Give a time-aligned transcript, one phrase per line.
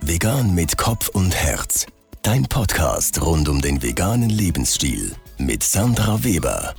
[0.00, 1.86] Vegan mit Kopf und Herz.
[2.22, 6.74] Dein Podcast rund um den veganen Lebensstil mit Sandra Weber.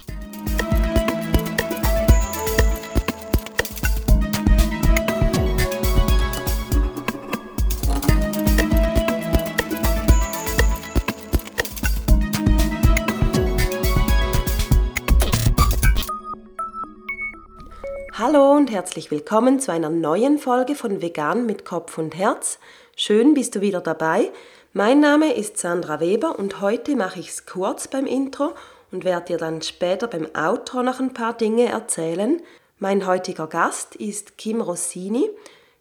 [18.26, 22.58] Hallo und herzlich willkommen zu einer neuen Folge von Vegan mit Kopf und Herz.
[22.96, 24.32] Schön bist du wieder dabei.
[24.72, 28.54] Mein Name ist Sandra Weber und heute mache ich es kurz beim Intro
[28.94, 32.42] und werde dir dann später beim Outro noch ein paar Dinge erzählen.
[32.80, 35.30] Mein heutiger Gast ist Kim Rossini.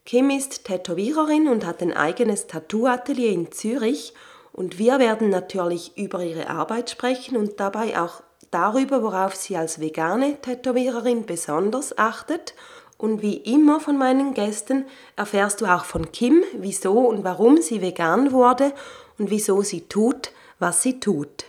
[0.05, 4.15] Kim ist Tätowiererin und hat ein eigenes Tattoo-Atelier in Zürich
[4.53, 9.81] und wir werden natürlich über ihre Arbeit sprechen und dabei auch darüber, worauf sie als
[9.81, 12.55] vegane Tätowiererin besonders achtet
[12.99, 14.85] und wie immer von meinen Gästen
[15.17, 18.73] erfährst du auch von Kim, wieso und warum sie vegan wurde
[19.19, 21.47] und wieso sie tut, was sie tut.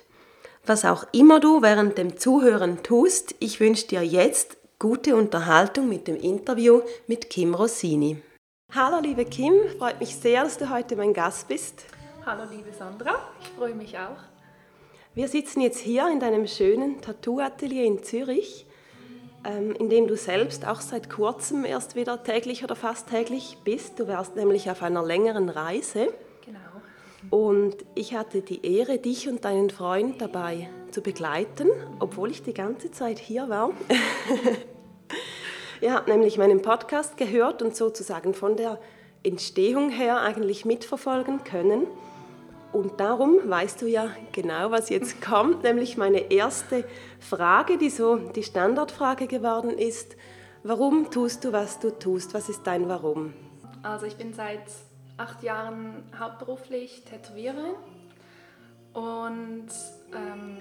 [0.66, 6.07] Was auch immer du während dem Zuhören tust, ich wünsche dir jetzt gute Unterhaltung mit
[6.07, 8.22] dem Interview mit Kim Rossini.
[8.73, 11.83] Hallo liebe Kim, freut mich sehr, dass du heute mein Gast bist.
[12.25, 14.32] Hallo liebe Sandra, ich freue mich auch.
[15.16, 18.66] Wir sitzen jetzt hier in deinem schönen Tattoo-Atelier in Zürich
[19.46, 24.00] ähm, in dem du selbst auch seit kurzem erst wieder täglich oder fast täglich bist.
[24.00, 26.07] Du warst nämlich auf einer längeren Reise.
[26.46, 26.59] Genau.
[27.29, 31.68] Und ich hatte die Ehre, dich und deinen Freund dabei zu begleiten,
[32.00, 33.72] obwohl ich die ganze Zeit hier war.
[35.81, 38.80] Ihr habt nämlich meinen Podcast gehört und sozusagen von der
[39.24, 41.88] Entstehung her eigentlich mitverfolgen können.
[42.73, 46.84] Und darum weißt du ja genau, was jetzt kommt, nämlich meine erste
[47.19, 50.16] Frage, die so die Standardfrage geworden ist.
[50.63, 52.33] Warum tust du, was du tust?
[52.33, 53.33] Was ist dein Warum?
[53.83, 54.63] Also ich bin seit
[55.17, 57.75] acht Jahren hauptberuflich Tätowiererin
[58.94, 59.67] und
[60.16, 60.57] ähm,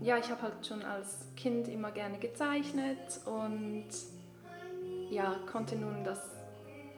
[0.00, 3.88] ja, ich habe halt schon als Kind immer gerne gezeichnet und
[5.10, 6.20] ja, konnte nun das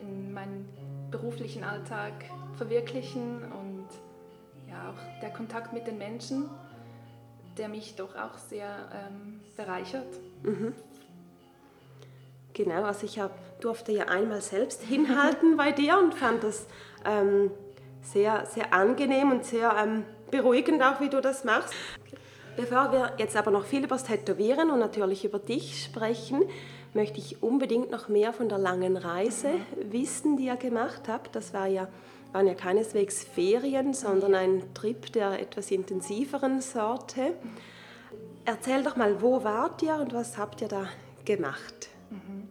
[0.01, 0.67] in meinem
[1.09, 2.13] beruflichen Alltag
[2.57, 3.43] verwirklichen
[4.89, 6.49] auch der Kontakt mit den Menschen,
[7.57, 10.07] der mich doch auch sehr ähm, bereichert.
[10.43, 10.73] Mhm.
[12.53, 13.31] Genau, also ich hab,
[13.61, 16.65] durfte ja einmal selbst hinhalten bei dir und fand das
[17.05, 17.51] ähm,
[18.01, 21.73] sehr, sehr angenehm und sehr ähm, beruhigend auch, wie du das machst.
[22.57, 26.43] Bevor wir jetzt aber noch viel über das Tätowieren und natürlich über dich sprechen,
[26.93, 29.93] möchte ich unbedingt noch mehr von der langen Reise mhm.
[29.93, 31.35] wissen, die ihr gemacht habt.
[31.35, 31.87] Das war ja
[32.31, 37.33] waren ja keineswegs Ferien, sondern ein Trip der etwas intensiveren Sorte.
[38.45, 40.87] Erzähl doch mal, wo wart ihr und was habt ihr da
[41.25, 41.89] gemacht?
[42.09, 42.47] Mhm.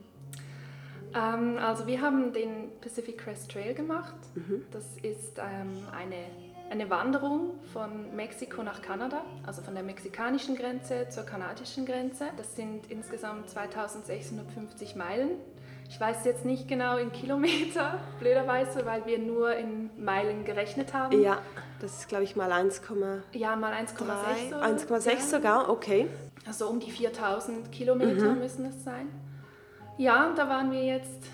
[1.14, 4.14] Ähm, also wir haben den Pacific Crest Trail gemacht.
[4.34, 4.64] Mhm.
[4.70, 6.26] Das ist ähm, eine,
[6.70, 12.26] eine Wanderung von Mexiko nach Kanada, also von der mexikanischen Grenze zur kanadischen Grenze.
[12.36, 15.30] Das sind insgesamt 2650 Meilen
[15.90, 21.20] ich weiß jetzt nicht genau in Kilometer, blöderweise, weil wir nur in Meilen gerechnet haben.
[21.20, 21.38] Ja,
[21.80, 22.80] das ist glaube ich mal 1,
[23.32, 26.06] ja, mal 1,6 1,6 sogar, okay.
[26.46, 28.38] Also um die 4000 Kilometer mhm.
[28.38, 29.08] müssen es sein.
[29.98, 31.24] Ja, da waren wir jetzt,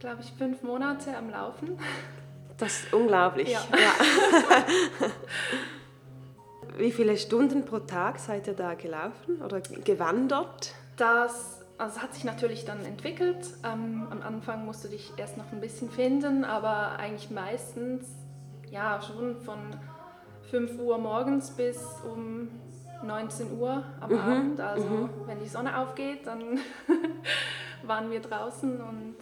[0.00, 1.78] glaube ich, fünf Monate am Laufen.
[2.58, 3.50] Das ist unglaublich.
[3.50, 3.60] Ja.
[3.72, 4.64] ja.
[6.78, 10.72] Wie viele Stunden pro Tag seid ihr da gelaufen oder gewandert?
[10.96, 13.44] Das also es hat sich natürlich dann entwickelt.
[13.64, 18.06] Ähm, am Anfang musst du dich erst noch ein bisschen finden, aber eigentlich meistens
[18.70, 19.58] ja schon von
[20.48, 22.48] 5 Uhr morgens bis um
[23.02, 24.18] 19 Uhr am mhm.
[24.18, 24.60] Abend.
[24.60, 25.10] Also mhm.
[25.26, 26.60] wenn die Sonne aufgeht, dann
[27.82, 29.16] waren wir draußen und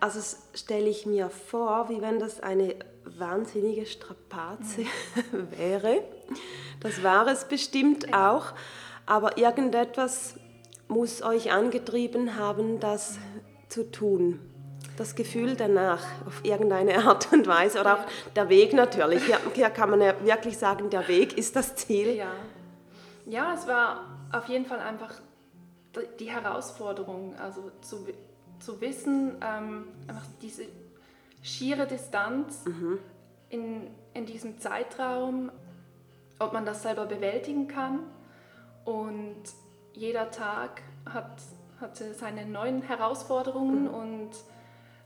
[0.00, 0.20] also
[0.54, 4.82] stelle ich mir vor, wie wenn das eine wahnsinnige Strapaze
[5.32, 5.50] mhm.
[5.58, 6.02] wäre.
[6.80, 8.32] Das war es bestimmt ja.
[8.32, 8.46] auch,
[9.04, 10.38] aber irgendetwas
[10.88, 13.18] muss euch angetrieben haben, das
[13.68, 14.40] zu tun.
[14.96, 19.24] Das Gefühl danach auf irgendeine Art und Weise oder auch der Weg natürlich.
[19.24, 22.14] Hier, hier kann man ja wirklich sagen, der Weg ist das Ziel.
[22.14, 22.32] Ja.
[23.26, 25.12] ja, es war auf jeden Fall einfach
[26.18, 28.06] die Herausforderung, also zu,
[28.58, 30.64] zu wissen, ähm, einfach diese
[31.42, 32.98] schiere Distanz mhm.
[33.48, 35.50] in, in diesem Zeitraum,
[36.38, 38.00] ob man das selber bewältigen kann
[38.84, 39.42] und
[39.96, 41.40] jeder Tag hat,
[41.80, 43.94] hatte seine neuen Herausforderungen mhm.
[43.94, 44.30] und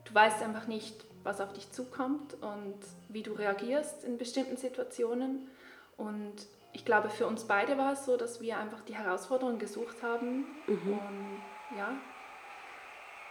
[0.04, 2.78] du weißt einfach nicht, was auf dich zukommt und
[3.08, 5.48] wie du reagierst in bestimmten Situationen.
[5.96, 6.34] Und
[6.72, 10.46] ich glaube, für uns beide war es so, dass wir einfach die Herausforderungen gesucht haben.
[10.66, 10.93] Mhm.
[10.93, 11.93] Und ja,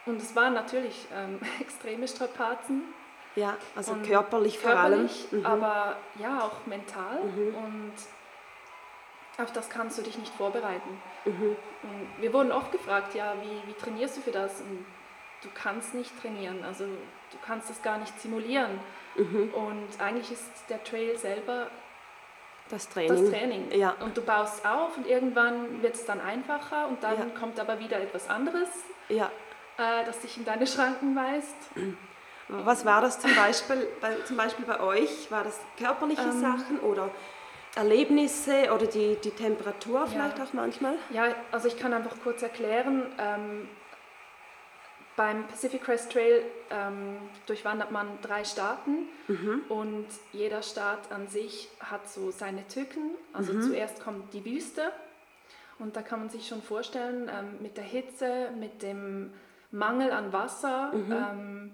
[0.06, 2.82] und es waren natürlich ähm, extreme Strapazen.
[3.36, 5.08] Ja, also körperlich, vor allem.
[5.30, 5.46] Mhm.
[5.46, 7.22] Aber ja, auch mental.
[7.22, 7.54] Mhm.
[7.54, 7.92] Und
[9.38, 11.00] auf das kannst du dich nicht vorbereiten.
[11.24, 11.56] Mhm.
[12.18, 14.60] wir wurden oft gefragt, ja, wie, wie trainierst du für das?
[14.60, 14.86] Und
[15.42, 18.80] du kannst nicht trainieren, also du kannst das gar nicht simulieren.
[19.16, 19.50] Mhm.
[19.54, 21.68] Und eigentlich ist der Trail selber
[22.70, 23.08] das Training.
[23.08, 23.70] Das Training.
[23.72, 23.96] Ja.
[24.00, 27.38] Und du baust auf und irgendwann wird es dann einfacher und dann ja.
[27.38, 28.68] kommt aber wieder etwas anderes,
[29.08, 29.30] ja.
[29.76, 31.56] äh, das dich in deine Schranken weist.
[32.48, 35.30] Was war das zum Beispiel bei, zum Beispiel bei euch?
[35.30, 37.10] War das körperliche ähm, Sachen oder
[37.76, 40.44] Erlebnisse oder die, die Temperatur vielleicht ja.
[40.44, 40.96] auch manchmal?
[41.10, 43.06] Ja, also ich kann einfach kurz erklären.
[43.18, 43.68] Ähm,
[45.16, 49.62] beim Pacific Crest Trail ähm, durchwandert man drei Staaten mhm.
[49.68, 53.10] und jeder Staat an sich hat so seine Tücken.
[53.32, 53.62] Also mhm.
[53.62, 54.92] zuerst kommt die Wüste
[55.78, 59.32] und da kann man sich schon vorstellen, ähm, mit der Hitze, mit dem
[59.70, 61.72] Mangel an Wasser, mhm.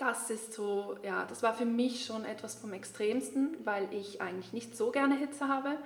[0.00, 4.52] Das ist so, ja, das war für mich schon etwas vom Extremsten, weil ich eigentlich
[4.52, 5.76] nicht so gerne Hitze habe.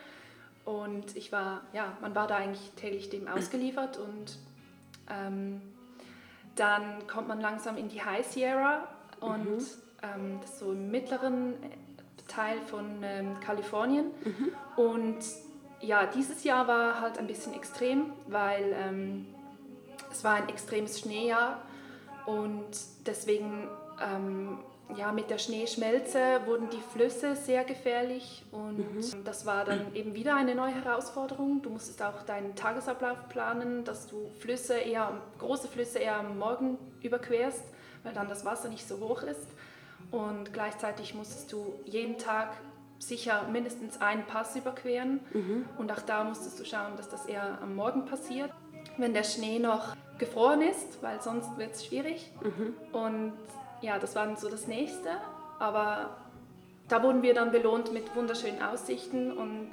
[0.64, 4.38] Und ich war, ja, man war da eigentlich täglich dem ausgeliefert und
[5.10, 5.60] ähm,
[6.56, 8.88] dann kommt man langsam in die High Sierra
[9.20, 9.66] und mhm.
[10.02, 11.54] ähm, das ist so im mittleren
[12.28, 14.06] Teil von ähm, Kalifornien.
[14.24, 14.52] Mhm.
[14.76, 15.18] Und
[15.80, 19.26] ja, dieses Jahr war halt ein bisschen extrem, weil ähm,
[20.10, 21.60] es war ein extremes Schneejahr
[22.26, 22.68] und
[23.04, 23.68] deswegen
[24.02, 24.58] ähm,
[24.96, 29.24] ja, mit der Schneeschmelze wurden die Flüsse sehr gefährlich und mhm.
[29.24, 31.62] das war dann eben wieder eine neue Herausforderung.
[31.62, 36.78] Du musstest auch deinen Tagesablauf planen, dass du Flüsse eher, große Flüsse eher am Morgen
[37.02, 37.64] überquerst,
[38.02, 39.48] weil dann das Wasser nicht so hoch ist.
[40.10, 42.50] Und gleichzeitig musstest du jeden Tag
[42.98, 45.64] sicher mindestens einen Pass überqueren mhm.
[45.78, 48.50] und auch da musstest du schauen, dass das eher am Morgen passiert,
[48.96, 52.30] wenn der Schnee noch gefroren ist, weil sonst wird es schwierig.
[52.42, 52.74] Mhm.
[52.92, 53.32] Und
[53.84, 55.10] ja, das war so das Nächste.
[55.58, 56.16] Aber
[56.88, 59.70] da wurden wir dann belohnt mit wunderschönen Aussichten und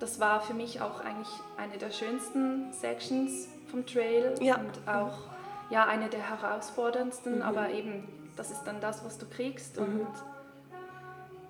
[0.00, 4.56] das war für mich auch eigentlich eine der schönsten Sections vom Trail ja.
[4.56, 5.18] und auch
[5.70, 7.42] ja, eine der herausforderndsten, mhm.
[7.42, 9.78] aber eben das ist dann das, was du kriegst.
[9.78, 10.00] Mhm.
[10.00, 10.08] Und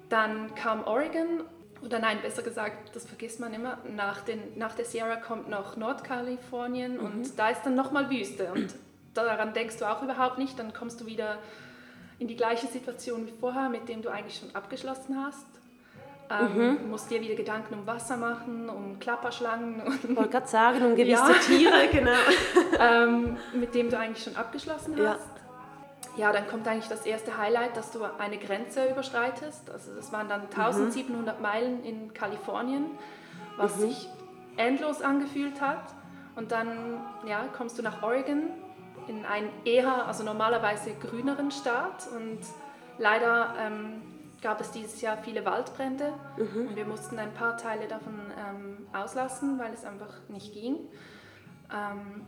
[0.09, 1.43] dann kam Oregon,
[1.85, 5.77] oder nein, besser gesagt, das vergisst man immer, nach, den, nach der Sierra kommt noch
[5.77, 7.05] Nordkalifornien mhm.
[7.05, 8.75] und da ist dann nochmal Wüste und
[9.15, 11.39] daran denkst du auch überhaupt nicht, dann kommst du wieder
[12.19, 15.47] in die gleiche Situation wie vorher, mit dem du eigentlich schon abgeschlossen hast.
[16.31, 16.91] Ähm, mhm.
[16.91, 19.83] musst dir wieder Gedanken um Wasser machen, um Klapperschlangen.
[20.07, 21.39] Ich wollte gerade sagen, um gewisse ja.
[21.39, 22.11] Tiere, genau.
[22.79, 25.27] ähm, mit dem du eigentlich schon abgeschlossen hast.
[26.19, 26.27] Ja.
[26.27, 26.33] ja.
[26.33, 29.71] dann kommt eigentlich das erste Highlight, dass du eine Grenze überschreitest.
[29.71, 31.43] Also das waren dann 1700 mhm.
[31.43, 32.85] Meilen in Kalifornien,
[33.57, 33.81] was mhm.
[33.81, 34.09] sich
[34.59, 35.95] endlos angefühlt hat.
[36.37, 38.51] Und dann ja, kommst du nach Oregon
[39.09, 42.41] in einen eher, also normalerweise grüneren Staat und
[42.99, 44.03] leider ähm,
[44.41, 46.69] gab es dieses Jahr viele Waldbrände mhm.
[46.69, 50.77] und wir mussten ein paar Teile davon ähm, auslassen, weil es einfach nicht ging.
[51.73, 52.27] Ähm,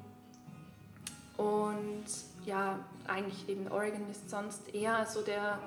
[1.37, 2.05] und
[2.45, 5.59] ja, eigentlich eben Oregon ist sonst eher so der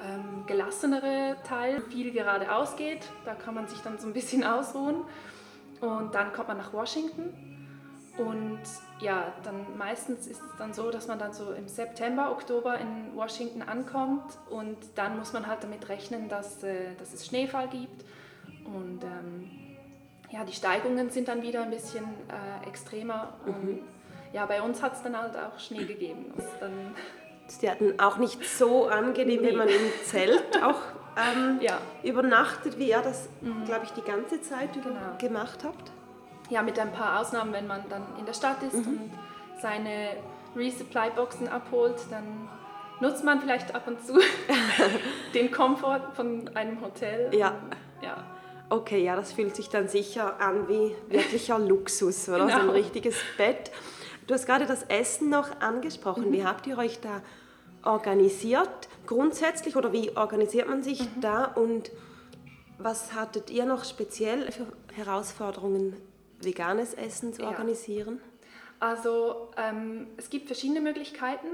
[0.00, 5.02] ähm, gelassenere Teil, viel geradeaus geht, da kann man sich dann so ein bisschen ausruhen.
[5.80, 7.47] Und dann kommt man nach Washington
[9.00, 13.14] ja, dann meistens ist es dann so, dass man dann so im September, Oktober in
[13.14, 18.04] Washington ankommt und dann muss man halt damit rechnen, dass, äh, dass es Schneefall gibt.
[18.64, 19.50] Und ähm,
[20.30, 23.34] ja, die Steigungen sind dann wieder ein bisschen äh, extremer.
[23.46, 23.80] Und
[24.32, 26.26] ja, bei uns hat es dann halt auch Schnee gegeben.
[26.36, 26.94] Das ist dann
[27.62, 29.56] Die hatten auch nicht so angenehm, wenn Nee.
[29.56, 30.80] man im Zelt auch
[31.16, 31.78] ähm, Ja.
[32.02, 33.28] übernachtet, wie ihr das,
[33.64, 35.16] glaube ich, die ganze Zeit Genau.
[35.18, 35.92] gemacht habt.
[36.50, 39.10] Ja, mit ein paar Ausnahmen, wenn man dann in der Stadt ist und
[39.60, 40.16] seine
[40.56, 42.48] Resupply-Boxen abholt, dann
[43.00, 44.14] nutzt man vielleicht ab und zu
[45.34, 47.34] den Komfort von einem Hotel.
[47.34, 47.54] Ja.
[48.02, 48.24] Ja,
[48.70, 52.46] Okay, ja, das fühlt sich dann sicher an wie wirklicher Luxus, oder?
[52.48, 52.72] So ein Genau.
[52.72, 53.70] richtiges Bett.
[54.26, 56.28] Du hast gerade das Essen noch angesprochen.
[56.28, 56.32] Mhm.
[56.32, 57.22] Wie habt ihr euch da
[57.82, 58.68] organisiert?
[59.06, 61.20] Grundsätzlich oder wie organisiert man sich Mhm.
[61.22, 61.44] da?
[61.46, 61.90] Und
[62.78, 65.96] was hattet ihr noch speziell für Herausforderungen,
[66.40, 67.48] veganes Essen zu Ja.
[67.48, 68.20] organisieren?
[68.80, 71.48] also ähm, es gibt verschiedene Möglichkeiten.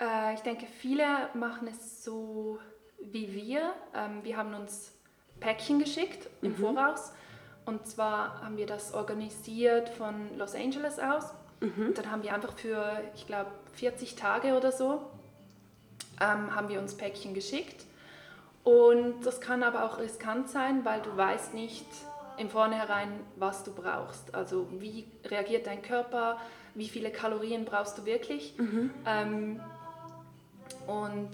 [0.00, 1.04] Äh, ich denke, viele
[1.34, 2.58] machen es so
[3.02, 3.74] wie wir.
[3.94, 4.92] Ähm, wir haben uns
[5.38, 7.12] Päckchen geschickt im Voraus.
[7.66, 11.24] Und zwar haben wir das organisiert von Los Angeles aus.
[11.60, 15.02] Und dann haben wir einfach für, ich glaube, 40 Tage oder so,
[16.22, 17.84] ähm, haben wir uns Päckchen geschickt.
[18.64, 21.84] Und das kann aber auch riskant sein, weil du weißt nicht
[22.38, 24.34] im Vornherein, was du brauchst.
[24.34, 26.38] Also wie reagiert dein Körper,
[26.74, 28.54] wie viele Kalorien brauchst du wirklich.
[29.06, 29.60] Ähm,
[30.86, 31.30] und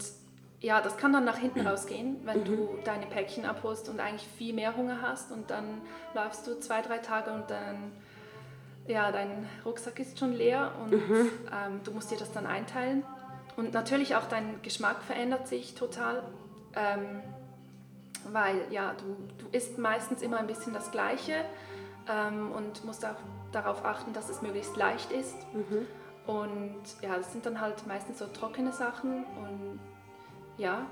[0.60, 4.54] ja, das kann dann nach hinten rausgehen, wenn du deine Päckchen abholst und eigentlich viel
[4.54, 5.80] mehr Hunger hast und dann
[6.14, 7.92] läufst du zwei, drei Tage und dann,
[8.88, 13.04] ja, dein Rucksack ist schon leer und ähm, du musst dir das dann einteilen.
[13.56, 16.22] Und natürlich auch dein Geschmack verändert sich total,
[16.74, 17.22] ähm,
[18.32, 21.44] weil ja, du, du isst meistens immer ein bisschen das Gleiche
[22.08, 23.16] ähm, und musst auch
[23.52, 25.36] darauf achten, dass es möglichst leicht ist.
[26.26, 29.80] Und ja, das sind dann halt meistens so trockene Sachen und
[30.58, 30.86] ja.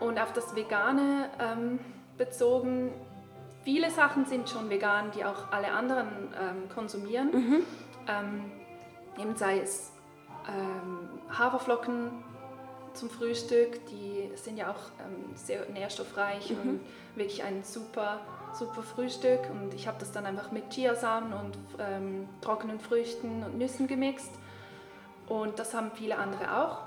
[0.00, 1.78] Und auf das Vegane ähm,
[2.18, 2.92] bezogen,
[3.62, 6.08] viele Sachen sind schon vegan, die auch alle anderen
[6.40, 7.30] ähm, konsumieren.
[8.08, 8.50] Ähm,
[9.18, 9.92] eben sei es
[10.48, 12.10] ähm, Haferflocken
[12.94, 16.80] zum Frühstück, die sind ja auch ähm, sehr nährstoffreich und
[17.14, 18.20] wirklich ein super,
[18.52, 19.40] super Frühstück.
[19.50, 24.30] Und ich habe das dann einfach mit Chiasamen und ähm, trockenen Früchten und Nüssen gemixt.
[25.26, 26.83] Und das haben viele andere auch.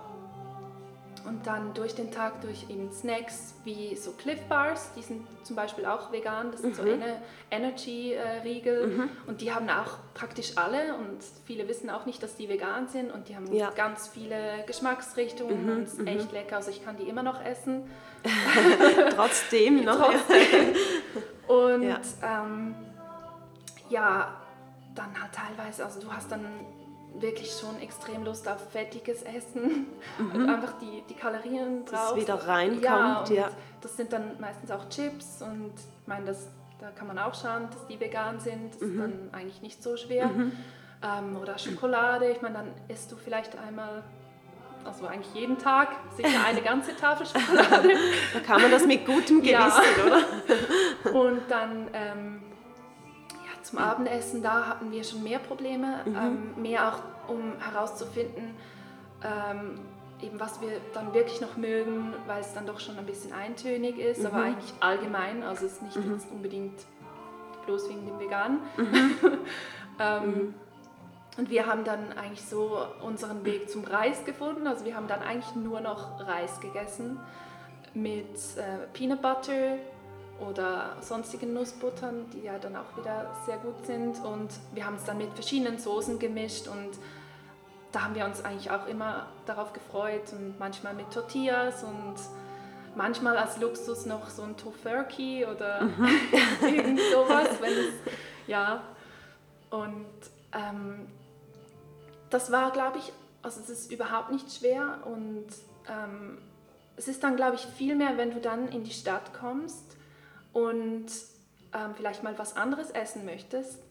[1.27, 5.55] Und dann durch den Tag durch eben Snacks wie so Cliff Bars, die sind zum
[5.57, 11.17] Beispiel auch vegan, das sind so eine Energy-Riegel und die haben auch praktisch alle und
[11.45, 13.71] viele wissen auch nicht, dass die vegan sind und die haben Ja.
[13.75, 17.89] ganz viele Geschmacksrichtungen und ist echt lecker, also ich kann die immer noch essen.
[19.15, 19.97] Trotzdem noch.
[20.11, 20.75] Trotzdem.
[21.47, 22.01] Und ja.
[22.23, 22.75] Ähm,
[23.89, 24.35] ja,
[24.95, 26.45] dann halt teilweise, also du hast dann
[27.19, 29.87] wirklich schon extrem Lust auf fettiges Essen
[30.19, 31.85] und einfach die, die Kalorien Mhm.
[31.85, 32.17] Dass drauf.
[32.17, 33.49] es wieder reinkommt, ja, ja.
[33.81, 36.47] Das sind dann meistens auch Chips und ich meine, das,
[36.79, 38.73] da kann man auch schauen, dass die vegan sind.
[38.75, 38.89] Das Mhm.
[38.91, 40.29] ist dann eigentlich nicht so schwer.
[41.03, 44.03] Ähm, oder Schokolade, ich meine, dann isst du vielleicht einmal,
[44.83, 47.89] also eigentlich jeden Tag, sicher eine ganze Tafel Schokolade.
[48.33, 49.73] Da kann man das mit gutem Gewissen, Ja.
[50.05, 51.15] oder?
[51.15, 52.41] Und dann ähm,
[53.67, 58.55] zum Abendessen, da hatten wir schon mehr Probleme, ähm, mehr auch um herauszufinden,
[59.23, 59.79] ähm,
[60.21, 63.99] eben was wir dann wirklich noch mögen, weil es dann doch schon ein bisschen eintönig
[63.99, 66.79] ist, aber eigentlich allgemein, also es ist nicht jetzt unbedingt
[67.65, 68.59] bloß wegen dem Veganen.
[69.99, 70.53] ähm,
[71.37, 74.65] und wir haben dann eigentlich so unseren Weg zum Reis gefunden.
[74.65, 77.19] Also wir haben dann eigentlich nur noch Reis gegessen
[77.93, 79.77] mit äh, Peanut Butter
[80.39, 84.23] oder sonstigen Nussbuttern, die ja dann auch wieder sehr gut sind.
[84.23, 86.91] Und wir haben es dann mit verschiedenen Soßen gemischt und
[87.91, 92.15] da haben wir uns eigentlich auch immer darauf gefreut und manchmal mit Tortillas und
[92.95, 95.81] manchmal als Luxus noch so ein Tofurkey oder
[96.61, 97.93] irgend sowas, wenn es,
[98.45, 98.83] ja.
[99.69, 100.05] Und
[100.53, 101.07] ähm,
[102.29, 105.47] das war, glaube ich, also es ist überhaupt nicht schwer und
[105.87, 106.39] ähm,
[106.97, 109.96] es ist dann, glaube ich, viel mehr, wenn du dann in die Stadt kommst
[110.53, 111.07] und
[111.73, 113.83] ähm, vielleicht mal was anderes essen möchtest.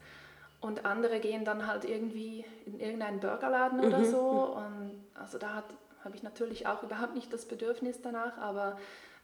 [0.59, 4.55] Und andere gehen dann halt irgendwie in irgendeinen Burgerladen oder so.
[4.55, 5.63] Und also da
[6.03, 8.77] habe ich natürlich auch überhaupt nicht das Bedürfnis danach, aber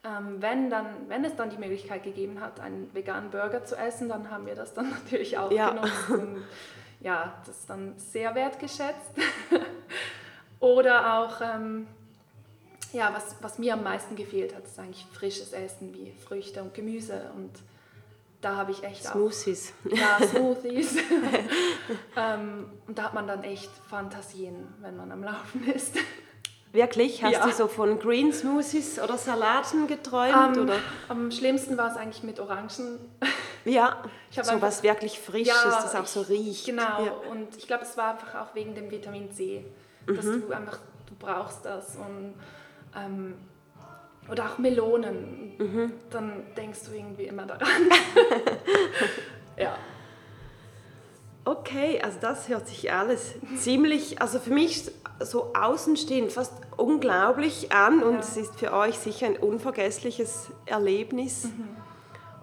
[0.03, 4.09] ähm, wenn, dann, wenn es dann die Möglichkeit gegeben hat, einen veganen Burger zu essen,
[4.09, 5.69] dann haben wir das dann natürlich auch Ja.
[5.71, 6.43] genutzt und
[6.99, 9.11] ja, das ist dann sehr wertgeschätzt.
[10.59, 11.87] Oder auch, ähm,
[12.93, 16.73] ja, was, was mir am meisten gefehlt hat, ist eigentlich frisches Essen wie Früchte und
[16.73, 17.31] Gemüse.
[17.35, 17.51] Und
[18.41, 19.73] da habe ich echt Smoothies.
[19.85, 20.95] auch ja, Smoothies.
[22.15, 25.95] ähm, und da hat man dann echt Fantasien, wenn man am Laufen ist.
[26.71, 27.23] Wirklich?
[27.23, 27.45] Hast Ja.
[27.45, 30.57] du so von Green Smoothies oder Salaten geträumt?
[30.57, 30.79] Ähm, oder?
[31.07, 32.99] Am schlimmsten war es eigentlich mit Orangen.
[33.65, 36.65] Ja, Ich so einfach- was wirklich Frisches, das auch so riecht.
[36.65, 37.11] Genau, Ja.
[37.31, 39.63] und ich glaube, es war einfach auch wegen dem Vitamin C,
[40.05, 40.41] dass Mhm.
[40.41, 42.33] du einfach, du brauchst das und
[42.97, 43.35] ähm,
[44.31, 45.93] oder auch Melonen, Mhm.
[46.09, 47.67] dann denkst du irgendwie immer daran.
[49.57, 49.75] ja,
[51.45, 58.01] Okay, also das hört sich alles ziemlich, also für mich so außenstehend fast unglaublich an
[58.01, 58.19] und Ja.
[58.21, 61.43] es ist für euch sicher ein unvergessliches Erlebnis.
[61.45, 61.67] Mhm.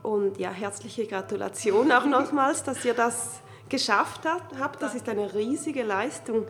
[0.03, 3.41] Und ja, herzliche Gratulation auch nochmals, dass ihr das
[3.71, 4.59] geschafft habt.
[4.61, 4.83] habt.
[4.83, 6.47] Das ist eine riesige Leistung.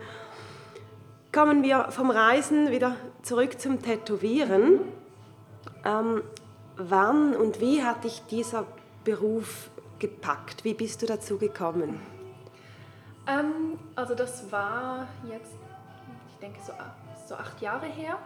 [1.32, 4.80] Kommen wir vom Reisen wieder zurück zum Tätowieren.
[5.84, 6.22] Ähm,
[6.76, 8.66] wann und wie hat dich dieser
[9.04, 9.70] Beruf
[10.00, 10.64] gepackt?
[10.64, 12.00] Wie bist du dazu gekommen?
[13.28, 15.54] ähm, also das war jetzt,
[16.30, 16.72] ich denke so,
[17.28, 18.18] so acht Jahre her.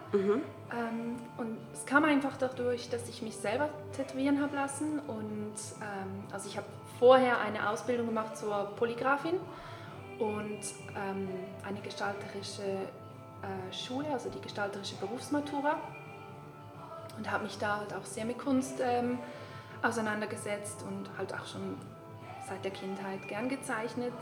[0.71, 4.99] Ähm, und es kam einfach dadurch, dass ich mich selber tätowieren habe lassen.
[5.05, 9.35] Und ähm, also ich habe vorher eine Ausbildung gemacht zur Polygrafin
[10.19, 10.59] und
[10.95, 11.27] ähm,
[11.67, 15.79] eine gestalterische äh, Schule, also die gestalterische Berufsmatura.
[17.17, 19.19] Und habe mich da halt auch sehr mit Kunst ähm,
[19.81, 21.77] auseinandergesetzt und halt auch schon
[22.47, 24.13] seit der Kindheit gern gezeichnet.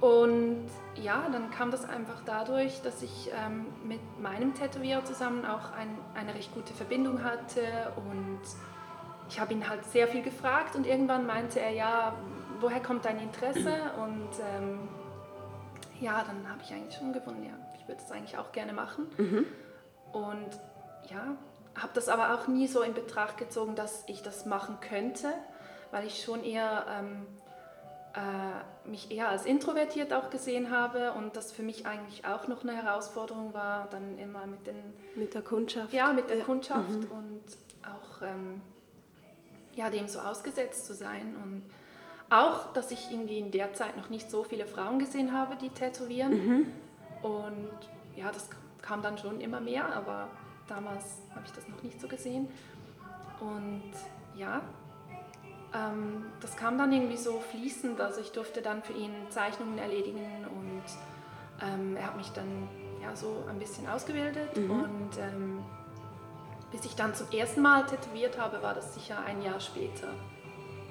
[0.00, 5.72] Und ja, dann kam das einfach dadurch, dass ich ähm, mit meinem Tätowierer zusammen auch
[5.72, 8.40] ein, eine recht gute Verbindung hatte und
[9.28, 12.14] ich habe ihn halt sehr viel gefragt und irgendwann meinte er, ja,
[12.60, 13.74] woher kommt dein Interesse?
[14.02, 14.88] Und ähm,
[16.00, 19.06] ja, dann habe ich eigentlich schon gefunden, ja, ich würde das eigentlich auch gerne machen.
[20.12, 20.50] Und
[21.10, 21.36] ja,
[21.74, 25.32] habe das aber auch nie so in Betracht gezogen, dass ich das machen könnte,
[25.90, 27.26] weil ich schon eher ähm,
[28.14, 32.62] äh, mich eher als introvertiert auch gesehen habe und das für mich eigentlich auch noch
[32.62, 34.76] eine Herausforderung war, dann immer mit den
[35.16, 35.92] Mit der Kundschaft?
[35.92, 37.42] ja, mit der Kundschaft und
[37.82, 38.60] auch ähm,
[39.74, 41.34] ja, dem so ausgesetzt zu sein.
[41.42, 41.62] Und
[42.30, 45.68] auch, dass ich irgendwie in der Zeit noch nicht so viele Frauen gesehen habe, die
[45.70, 46.32] tätowieren.
[47.22, 47.78] Und
[48.16, 48.48] ja, das
[48.82, 50.28] kam dann schon immer mehr, aber
[50.68, 52.48] damals habe ich das noch nicht so gesehen.
[53.40, 53.92] Und
[54.36, 54.62] ja,
[55.74, 58.00] ähm, das kam dann irgendwie so fließend.
[58.00, 60.82] Also ich durfte dann für ihn Zeichnungen erledigen und
[61.66, 62.68] ähm, er hat mich dann
[63.02, 64.56] ja, so ein bisschen ausgebildet.
[64.70, 65.64] Und ähm,
[66.70, 70.08] bis ich dann zum ersten Mal tätowiert habe, war das sicher ein Jahr später.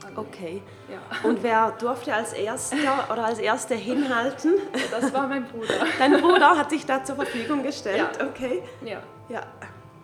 [0.06, 0.62] Also, Okay.
[0.90, 4.54] Ja, Und wer durfte als Erster oder als Erste hinhalten?
[4.92, 5.74] das war mein Bruder.
[6.00, 8.26] Dein Bruder hat sich da zur Verfügung gestellt, Ja.
[8.28, 8.62] okay?
[8.84, 9.00] Ja.
[9.30, 9.42] Ja.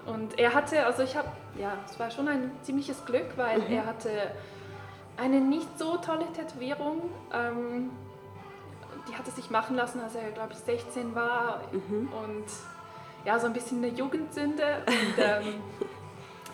[0.05, 1.27] Und er hatte, also ich habe,
[1.59, 4.09] ja, es war schon ein ziemliches Glück, weil er hatte
[5.17, 7.09] eine nicht so tolle Tätowierung.
[7.33, 7.91] Ähm,
[9.07, 11.61] die hatte sich machen lassen, als er, glaube ich, 16 war.
[11.73, 12.45] Und
[13.25, 14.63] ja, so ein bisschen eine Jugendsünde.
[14.87, 15.53] Und ähm,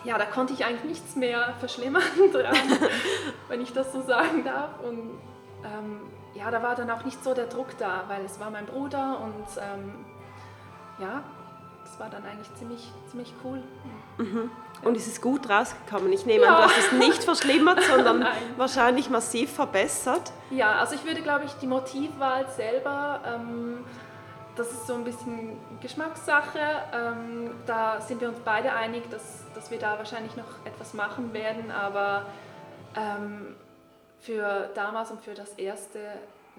[0.04, 2.54] ja, da konnte ich eigentlich nichts mehr verschlimmern dran,
[3.48, 4.70] wenn ich das so sagen darf.
[4.82, 5.18] Und
[5.64, 6.00] ähm,
[6.34, 9.18] ja, da war dann auch nicht so der Druck da, weil es war mein Bruder
[9.22, 10.04] und ähm,
[10.98, 11.22] ja,
[11.84, 13.62] das war dann eigentlich ziemlich, ziemlich cool.
[14.82, 16.12] Und ist es gut rausgekommen?
[16.12, 16.58] Ich nehme an, Ja.
[16.58, 20.32] du hast es nicht verschlimmert, sondern wahrscheinlich massiv verbessert.
[20.50, 23.84] Ja, also ich würde, glaube ich, die Motivwahl selber, ähm,
[24.56, 26.58] das ist so ein bisschen Geschmackssache.
[26.92, 31.32] Ähm, da sind wir uns beide einig, dass, dass wir da wahrscheinlich noch etwas machen
[31.32, 32.26] werden, aber
[32.94, 33.56] ähm,
[34.20, 35.98] für damals und für das erste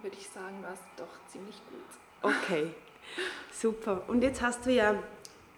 [0.02, 2.32] würde ich sagen, war es doch ziemlich gut.
[2.34, 2.72] Okay,
[3.52, 4.04] super.
[4.08, 4.96] Und jetzt hast du ja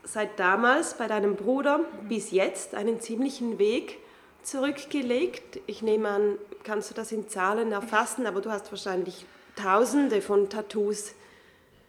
[0.03, 3.99] seit damals bei deinem Bruder bis jetzt einen ziemlichen Weg
[4.43, 5.59] zurückgelegt.
[5.67, 9.25] Ich nehme an, kannst du das in Zahlen erfassen, aber du hast wahrscheinlich
[9.55, 11.13] Tausende von Tattoos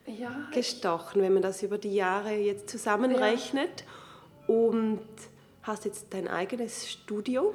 [0.06, 3.84] Ja, gestochen, wenn man das über die Jahre jetzt zusammenrechnet.
[4.48, 4.98] Und
[5.62, 7.54] hast jetzt dein eigenes Studio.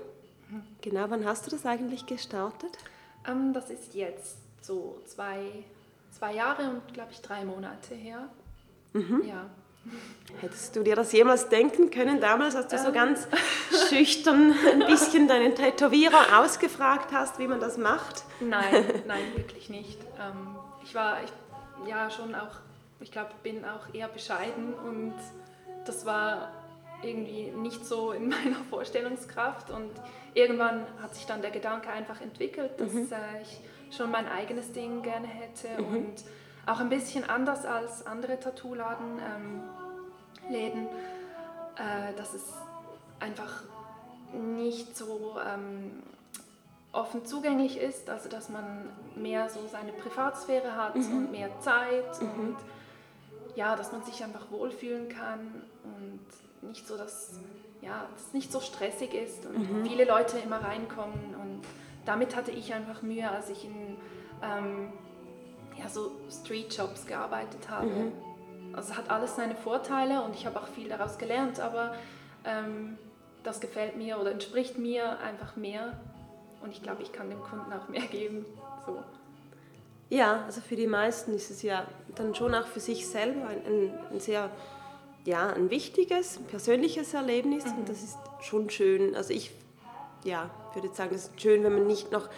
[0.81, 2.77] Genau, wann hast du das eigentlich gestartet?
[3.27, 5.63] ähm, das ist jetzt so zwei,
[6.11, 8.29] zwei Jahre und, glaube ich, drei Monate her.
[8.93, 9.49] Ja.
[10.39, 13.27] Hättest du dir das jemals denken können damals, als du so ganz
[13.89, 18.23] schüchtern ein bisschen deinen Tätowierer ausgefragt hast, wie man das macht?
[18.39, 19.99] Nein, nein, wirklich nicht.
[20.19, 21.31] Ähm, ich war ich,
[21.89, 22.55] ja schon auch,
[22.99, 25.13] ich glaube, bin auch eher bescheiden und
[25.85, 26.51] das war
[27.05, 29.69] irgendwie nicht so in meiner Vorstellungskraft.
[29.69, 29.91] Und
[30.33, 33.61] irgendwann hat sich dann der Gedanke einfach entwickelt, dass äh, ich
[33.95, 36.23] schon mein eigenes Ding gerne hätte und
[36.65, 39.63] auch ein bisschen anders als andere Tattoo-Laden, ähm,
[40.51, 42.53] äh, dass es
[43.19, 43.63] einfach
[44.33, 46.03] nicht so ähm,
[46.91, 52.57] offen zugänglich ist, also dass man mehr so seine Privatsphäre hat und mehr Zeit und
[53.55, 56.19] ja, dass man sich einfach wohlfühlen kann und
[56.67, 57.39] nicht so, dass
[57.81, 61.61] ja, es nicht so stressig ist und viele Leute immer reinkommen und
[62.05, 63.97] damit hatte ich einfach Mühe, als ich in
[64.41, 64.93] ähm,
[65.77, 67.87] ja, so Street-Jobs gearbeitet habe.
[67.87, 68.11] Mhm.
[68.73, 71.95] Also es hat alles seine Vorteile und ich habe auch viel daraus gelernt, aber
[72.43, 72.97] ähm,
[73.43, 75.97] das gefällt mir oder entspricht mir einfach mehr
[76.61, 78.45] und ich glaube, ich kann dem Kunden auch mehr geben.
[78.85, 79.03] So.
[80.09, 83.65] Ja, also für die meisten ist es ja dann schon auch für sich selber ein,
[83.65, 84.49] ein, ein sehr
[85.25, 87.79] ja, ein wichtiges, persönliches Erlebnis mhm.
[87.79, 89.15] und das ist schon schön.
[89.15, 89.51] Also ich
[90.23, 92.29] ja, würde sagen, es ist schön, wenn man nicht noch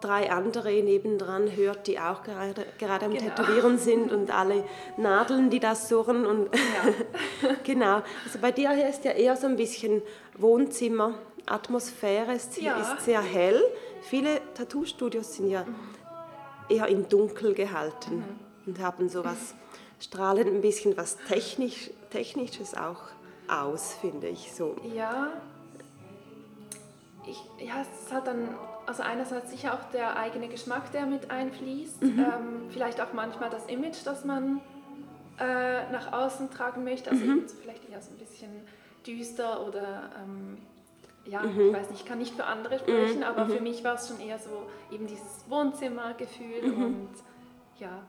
[0.00, 3.30] drei andere nebendran hört, die auch gerade, gerade am genau.
[3.30, 4.64] Tätowieren sind und alle
[4.96, 6.26] Nadeln, die da surren.
[6.26, 7.54] Und ja.
[7.64, 8.02] genau.
[8.24, 10.02] Also bei dir hier ist ja eher so ein bisschen
[10.38, 11.14] Wohnzimmer,
[11.46, 12.80] Atmosphäre ist, ja.
[12.80, 13.62] ist sehr hell.
[14.02, 15.66] Viele Tattoo-Studios sind ja
[16.68, 18.24] eher in dunkel gehalten mhm.
[18.66, 19.54] und haben so was,
[20.00, 23.02] strahlen ein bisschen was Technisch, Technisches auch
[23.48, 24.52] aus, finde ich.
[24.52, 24.76] So.
[24.94, 25.28] Ja,
[27.26, 28.48] ich, ja, es ist halt dann
[28.86, 32.18] also einerseits sicher auch der eigene Geschmack, der mit einfließt, mhm.
[32.18, 34.60] ähm, vielleicht auch manchmal das Image, das man
[35.38, 37.44] äh, nach außen tragen möchte, also mhm.
[37.62, 38.50] vielleicht eher so ein bisschen
[39.06, 40.58] düster oder ähm,
[41.24, 41.68] ja, mhm.
[41.68, 42.80] ich weiß nicht, ich kann nicht für andere mhm.
[42.80, 43.64] sprechen, aber für mhm.
[43.64, 46.84] mich war es schon eher so eben dieses Wohnzimmergefühl mhm.
[46.84, 47.08] und
[47.78, 48.02] ja.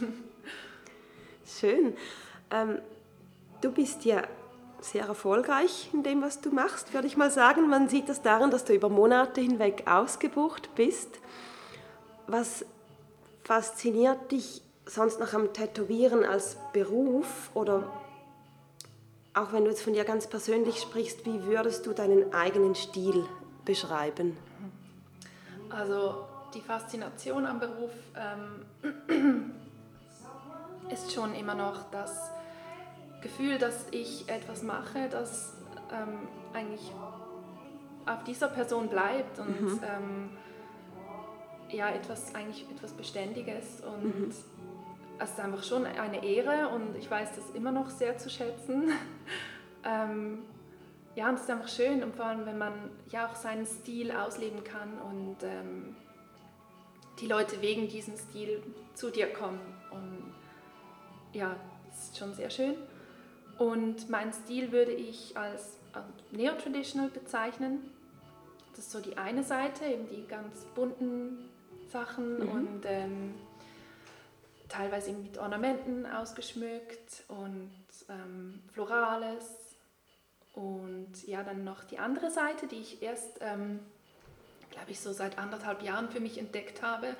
[1.58, 1.96] Schön.
[2.50, 2.78] Ähm,
[3.60, 4.22] du bist ja
[4.80, 7.68] sehr erfolgreich in dem, was du machst, würde ich mal sagen.
[7.68, 11.18] Man sieht das daran, dass du über Monate hinweg ausgebucht bist.
[12.26, 12.64] Was
[13.44, 17.90] fasziniert dich sonst noch am Tätowieren als Beruf oder
[19.34, 23.24] auch wenn du jetzt von dir ganz persönlich sprichst, wie würdest du deinen eigenen Stil
[23.64, 24.36] beschreiben?
[25.68, 29.52] Also die Faszination am Beruf ähm,
[30.90, 32.30] ist schon immer noch das
[33.20, 35.54] Gefühl, dass ich etwas mache, das
[35.92, 36.92] ähm, eigentlich
[38.06, 39.80] auf dieser Person bleibt und mhm.
[39.82, 40.30] ähm,
[41.70, 44.28] ja, etwas, eigentlich etwas Beständiges und mhm.
[45.18, 48.92] es ist einfach schon eine Ehre und ich weiß das immer noch sehr zu schätzen.
[49.84, 50.42] ähm,
[51.16, 52.72] ja, und es ist einfach schön und vor allem, wenn man
[53.10, 55.96] ja auch seinen Stil ausleben kann und ähm,
[57.20, 58.62] die Leute wegen diesem Stil
[58.94, 60.34] zu dir kommen und
[61.36, 61.56] ja,
[61.88, 62.76] das ist schon sehr schön.
[63.58, 65.76] Und mein Stil würde ich als
[66.30, 67.90] Neo-Traditional bezeichnen.
[68.70, 71.48] Das ist so die eine Seite, eben die ganz bunten
[71.90, 72.48] Sachen mhm.
[72.48, 73.34] und ähm,
[74.68, 77.70] teilweise mit Ornamenten ausgeschmückt und
[78.08, 79.44] ähm, Florales.
[80.52, 83.80] Und ja, dann noch die andere Seite, die ich erst, ähm,
[84.70, 87.14] glaube ich, so seit anderthalb Jahren für mich entdeckt habe,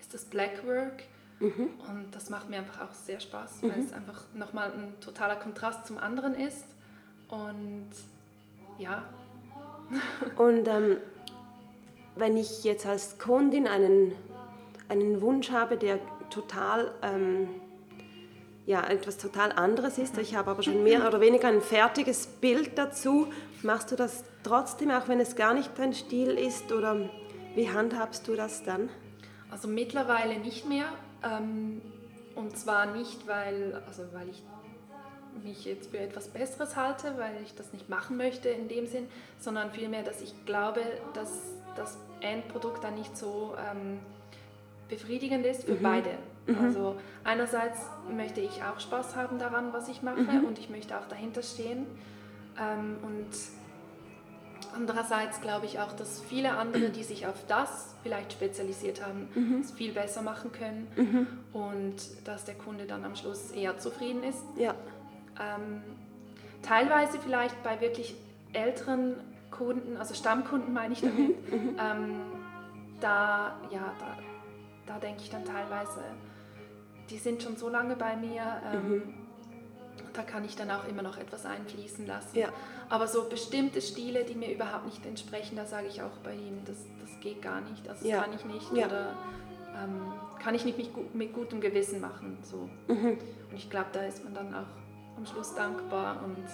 [0.00, 1.02] ist das Blackwork.
[1.42, 1.70] Mhm.
[1.88, 3.84] Und das macht mir einfach auch sehr Spaß, weil mhm.
[3.84, 6.64] es einfach nochmal ein totaler Kontrast zum anderen ist.
[7.28, 7.90] Und
[8.78, 9.02] ja.
[10.36, 10.98] Und ähm,
[12.14, 14.12] wenn ich jetzt als Kundin einen,
[14.88, 15.98] einen Wunsch habe, der
[16.30, 17.48] total, ähm,
[18.64, 22.78] ja, etwas total anderes ist, ich habe aber schon mehr oder weniger ein fertiges Bild
[22.78, 23.26] dazu,
[23.62, 26.70] machst du das trotzdem, auch wenn es gar nicht dein Stil ist?
[26.70, 27.10] Oder
[27.56, 28.90] wie handhabst du das dann?
[29.50, 30.86] Also mittlerweile nicht mehr,
[31.24, 31.80] ähm,
[32.34, 34.42] und zwar nicht, weil, also weil ich
[35.42, 39.08] mich jetzt für etwas Besseres halte, weil ich das nicht machen möchte in dem Sinn,
[39.38, 40.82] sondern vielmehr, dass ich glaube,
[41.14, 41.30] dass
[41.76, 43.98] das Endprodukt dann nicht so ähm,
[44.88, 45.82] befriedigend ist für mhm.
[45.82, 46.10] beide.
[46.46, 46.58] Mhm.
[46.58, 47.80] Also einerseits
[48.10, 50.44] möchte ich auch Spaß haben daran, was ich mache mhm.
[50.44, 51.86] und ich möchte auch dahinter stehen.
[52.60, 53.30] Ähm, und
[54.74, 59.60] Andererseits glaube ich auch, dass viele andere, die sich auf das vielleicht spezialisiert haben, mhm.
[59.60, 61.26] es viel besser machen können mhm.
[61.52, 64.42] und dass der Kunde dann am Schluss eher zufrieden ist.
[64.56, 64.74] Ja.
[65.40, 65.82] Ähm,
[66.62, 68.14] teilweise vielleicht bei wirklich
[68.52, 69.16] älteren
[69.50, 71.58] Kunden, also Stammkunden meine ich damit, mhm.
[71.58, 71.76] mhm.
[71.78, 72.20] ähm,
[73.00, 74.18] da, ja, da,
[74.86, 76.00] da denke ich dann teilweise,
[77.10, 79.14] die sind schon so lange bei mir, ähm, mhm.
[80.12, 82.38] Da kann ich dann auch immer noch etwas einfließen lassen.
[82.38, 82.48] Ja.
[82.88, 86.64] Aber so bestimmte Stile, die mir überhaupt nicht entsprechen, da sage ich auch bei ihm,
[86.64, 87.88] das, das geht gar nicht.
[87.88, 88.22] Also das ja.
[88.22, 88.72] kann ich nicht.
[88.72, 88.86] Ja.
[88.86, 89.16] Oder
[89.82, 92.38] ähm, kann ich nicht mit, mit gutem Gewissen machen.
[92.42, 92.68] So.
[92.88, 93.18] Mhm.
[93.50, 96.22] Und ich glaube, da ist man dann auch am Schluss dankbar.
[96.24, 96.44] Und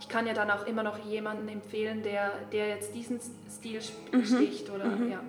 [0.00, 3.20] ich kann ja dann auch immer noch jemanden empfehlen, der, der jetzt diesen
[3.50, 3.80] Stil
[4.12, 4.24] mhm.
[4.24, 4.70] sticht.
[4.70, 5.10] Oder, mhm.
[5.10, 5.20] ja.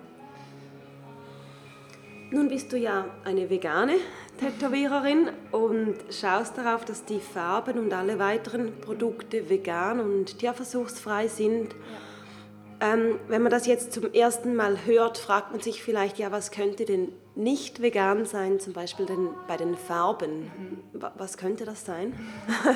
[2.32, 3.94] Nun bist du ja eine vegane
[4.38, 11.72] Tätowiererin und schaust darauf, dass die Farben und alle weiteren Produkte vegan und tierversuchsfrei sind.
[11.72, 12.92] Ja.
[12.92, 16.52] Ähm, wenn man das jetzt zum ersten Mal hört, fragt man sich vielleicht, ja, was
[16.52, 20.44] könnte denn nicht vegan sein, zum Beispiel den, bei den Farben?
[20.44, 21.02] Mhm.
[21.16, 22.14] Was könnte das sein?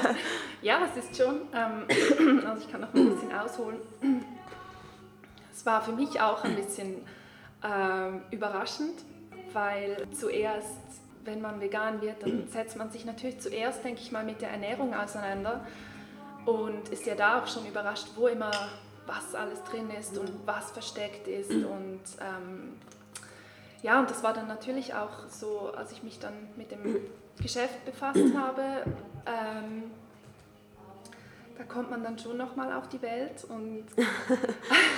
[0.62, 3.79] ja, es ist schon, ähm, also ich kann noch ein bisschen ausholen.
[5.53, 6.97] Es war für mich auch ein bisschen
[7.62, 9.05] ähm, überraschend,
[9.55, 10.79] weil zuerst,
[11.25, 14.51] wenn man vegan wird, dann setzt man sich natürlich zuerst, denke ich mal, mit der
[14.51, 15.67] Ernährung auseinander
[16.45, 18.51] und ist ja da auch schon überrascht, wo immer
[19.07, 22.75] was alles drin ist und was versteckt ist und ähm,
[23.83, 26.97] ja, und das war dann natürlich auch so, als ich mich dann mit dem
[27.43, 28.62] Geschäft befasst habe,
[29.27, 29.90] ähm,
[31.59, 33.45] da kommt man dann schon nochmal auf die Welt.
[33.45, 33.85] Und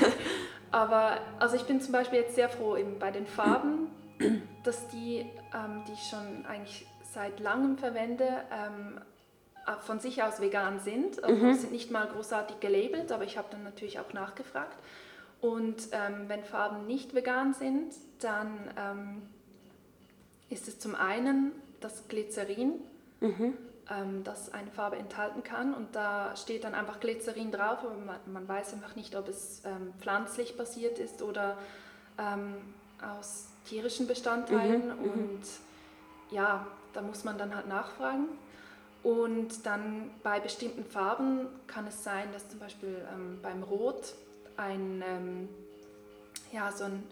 [0.70, 3.88] aber also ich bin zum Beispiel jetzt sehr froh eben bei den Farben,
[4.64, 9.00] dass die, ähm, die ich schon eigentlich seit langem verwende, ähm,
[9.80, 11.22] von sich aus vegan sind.
[11.24, 11.54] Also mhm.
[11.54, 14.78] sind nicht mal großartig gelabelt, aber ich habe dann natürlich auch nachgefragt.
[15.40, 19.22] Und ähm, wenn Farben nicht vegan sind, dann ähm,
[20.48, 22.74] ist es zum einen das Glycerin,
[23.20, 23.54] mhm.
[23.90, 25.74] ähm, das eine Farbe enthalten kann.
[25.74, 29.62] Und da steht dann einfach Glycerin drauf, aber man, man weiß einfach nicht, ob es
[29.64, 31.58] ähm, pflanzlich basiert ist oder
[32.18, 32.54] ähm,
[33.02, 34.88] aus tierischen Bestandteilen.
[34.88, 35.02] Mhm.
[35.02, 35.10] mhm.
[35.10, 35.42] Und
[36.30, 38.26] ja, da muss man dann halt nachfragen.
[39.02, 44.14] Und dann bei bestimmten Farben kann es sein, dass zum Beispiel ähm, beim Rot
[44.56, 45.48] ein, ähm,
[46.52, 47.04] ja, so ein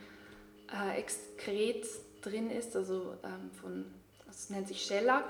[0.72, 1.86] äh, Exkret
[2.22, 3.84] drin ist, also ähm, von,
[4.26, 5.24] das nennt sich Shellac.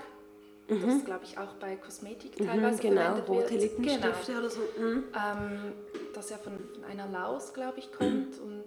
[0.69, 0.87] Mhm.
[0.87, 3.63] Das glaube ich auch bei Kosmetik mhm, teilweise mhm, genau, verwendet rote wird.
[3.63, 4.39] Lippenstifte genau.
[4.39, 4.61] oder so.
[4.79, 5.05] Mhm.
[5.15, 5.73] Ähm,
[6.15, 8.65] das ja von, von einer Laus, glaube ich, kommt und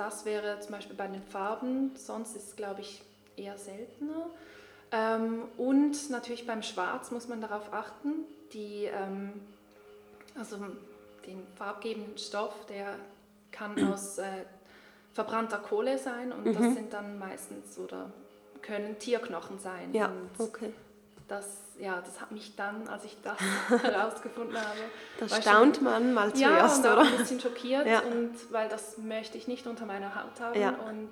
[0.00, 3.02] das wäre zum Beispiel bei den Farben, sonst ist es, glaube ich,
[3.36, 4.30] eher seltener.
[4.90, 9.34] Ähm, und natürlich beim Schwarz muss man darauf achten, die, ähm,
[10.38, 10.56] also
[11.26, 12.96] den farbgebenden Stoff, der
[13.52, 14.44] kann aus äh,
[15.12, 16.54] verbrannter Kohle sein und mhm.
[16.54, 18.10] das sind dann meistens oder
[18.62, 19.92] können Tierknochen sein.
[19.92, 20.72] Ja, okay.
[21.28, 23.38] Das, ja, das hat mich dann, als ich das
[23.82, 24.78] herausgefunden habe.
[25.18, 27.02] Das staunt schon, man mal zuerst, ja, oder?
[27.02, 28.00] ein bisschen schockiert, ja.
[28.00, 30.60] und, weil das möchte ich nicht unter meiner Haut haben.
[30.60, 30.70] Ja.
[30.70, 31.10] Und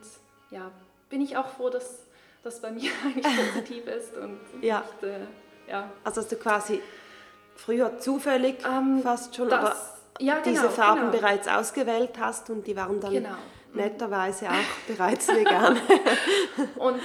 [0.50, 0.70] ja,
[1.08, 2.00] bin ich auch froh, dass
[2.42, 4.16] das bei mir eigentlich positiv ist.
[4.16, 4.80] Und ja.
[4.80, 5.90] Nicht, äh, ja.
[6.04, 6.82] Also hast du quasi
[7.56, 9.76] früher zufällig ähm, fast schon das, aber
[10.20, 11.12] ja, genau, diese Farben genau.
[11.12, 13.36] bereits ausgewählt hast und die waren dann genau.
[13.72, 15.78] netterweise auch bereits vegan.
[16.76, 17.00] und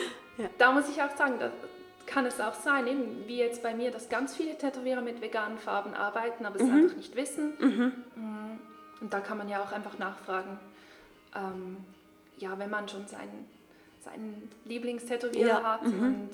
[0.57, 1.51] da muss ich auch sagen, da
[2.13, 5.57] kann es auch sein, eben wie jetzt bei mir, dass ganz viele Tätowierer mit veganen
[5.57, 6.73] Farben arbeiten, aber es mhm.
[6.73, 7.53] einfach nicht wissen.
[7.59, 7.91] Mhm.
[8.15, 8.59] Mm,
[9.01, 10.59] und da kann man ja auch einfach nachfragen.
[11.35, 11.77] Ähm,
[12.37, 13.47] ja, wenn man schon seinen,
[13.99, 15.63] seinen Lieblingstätowierer ja.
[15.63, 16.03] hat mhm.
[16.03, 16.29] und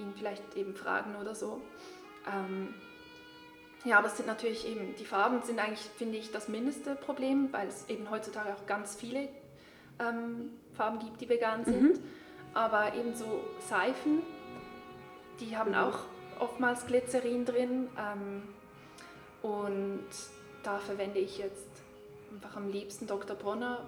[0.00, 1.60] ihn vielleicht eben fragen oder so.
[2.26, 2.74] Ähm,
[3.84, 7.52] ja, aber es sind natürlich eben, die Farben sind eigentlich, finde ich, das mindeste Problem,
[7.52, 9.28] weil es eben heutzutage auch ganz viele
[10.00, 11.82] ähm, Farben gibt, die vegan sind.
[11.82, 12.02] Mhm.
[12.54, 14.22] Aber eben so Seifen,
[15.40, 16.00] die haben auch
[16.40, 17.88] oftmals Glycerin drin.
[17.98, 18.42] Ähm,
[19.42, 20.06] und
[20.62, 21.68] da verwende ich jetzt
[22.32, 23.36] einfach am liebsten Dr.
[23.36, 23.84] Bronner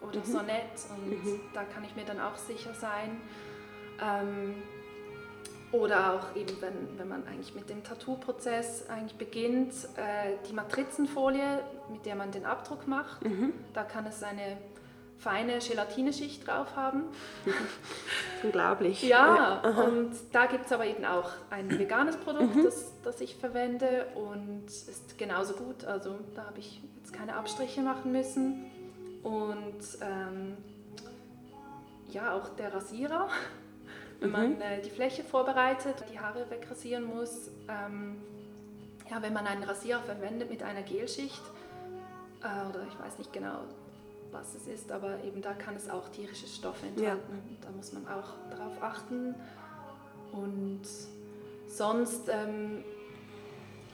[0.00, 0.24] oder mhm.
[0.24, 1.40] Sonett und mhm.
[1.54, 3.20] da kann ich mir dann auch sicher sein.
[4.00, 4.54] Ähm,
[5.72, 11.64] oder auch eben, wenn, wenn man eigentlich mit dem Tattoo-Prozess eigentlich beginnt, äh, die Matrizenfolie,
[11.90, 13.52] mit der man den Abdruck macht, mhm.
[13.74, 14.58] da kann es eine
[15.18, 17.04] feine Gelatineschicht drauf haben.
[18.42, 19.02] Unglaublich.
[19.02, 19.70] Ja, ja.
[19.82, 22.64] und da gibt es aber eben auch ein veganes Produkt, mhm.
[22.64, 25.84] das, das ich verwende und ist genauso gut.
[25.84, 28.70] Also da habe ich jetzt keine Abstriche machen müssen.
[29.22, 30.56] Und ähm,
[32.12, 33.28] ja, auch der Rasierer
[34.20, 34.60] wenn man mhm.
[34.60, 37.50] äh, die Fläche vorbereitet, die Haare wegrasieren muss.
[37.68, 38.16] Ähm,
[39.10, 41.42] ja, wenn man einen Rasierer verwendet mit einer Gelschicht,
[42.42, 43.60] äh, oder ich weiß nicht genau,
[44.38, 47.32] was es ist, aber eben da kann es auch tierische Stoffe enthalten.
[47.32, 47.66] Ja.
[47.66, 49.34] Da muss man auch darauf achten.
[50.32, 50.82] Und
[51.68, 52.84] sonst ähm,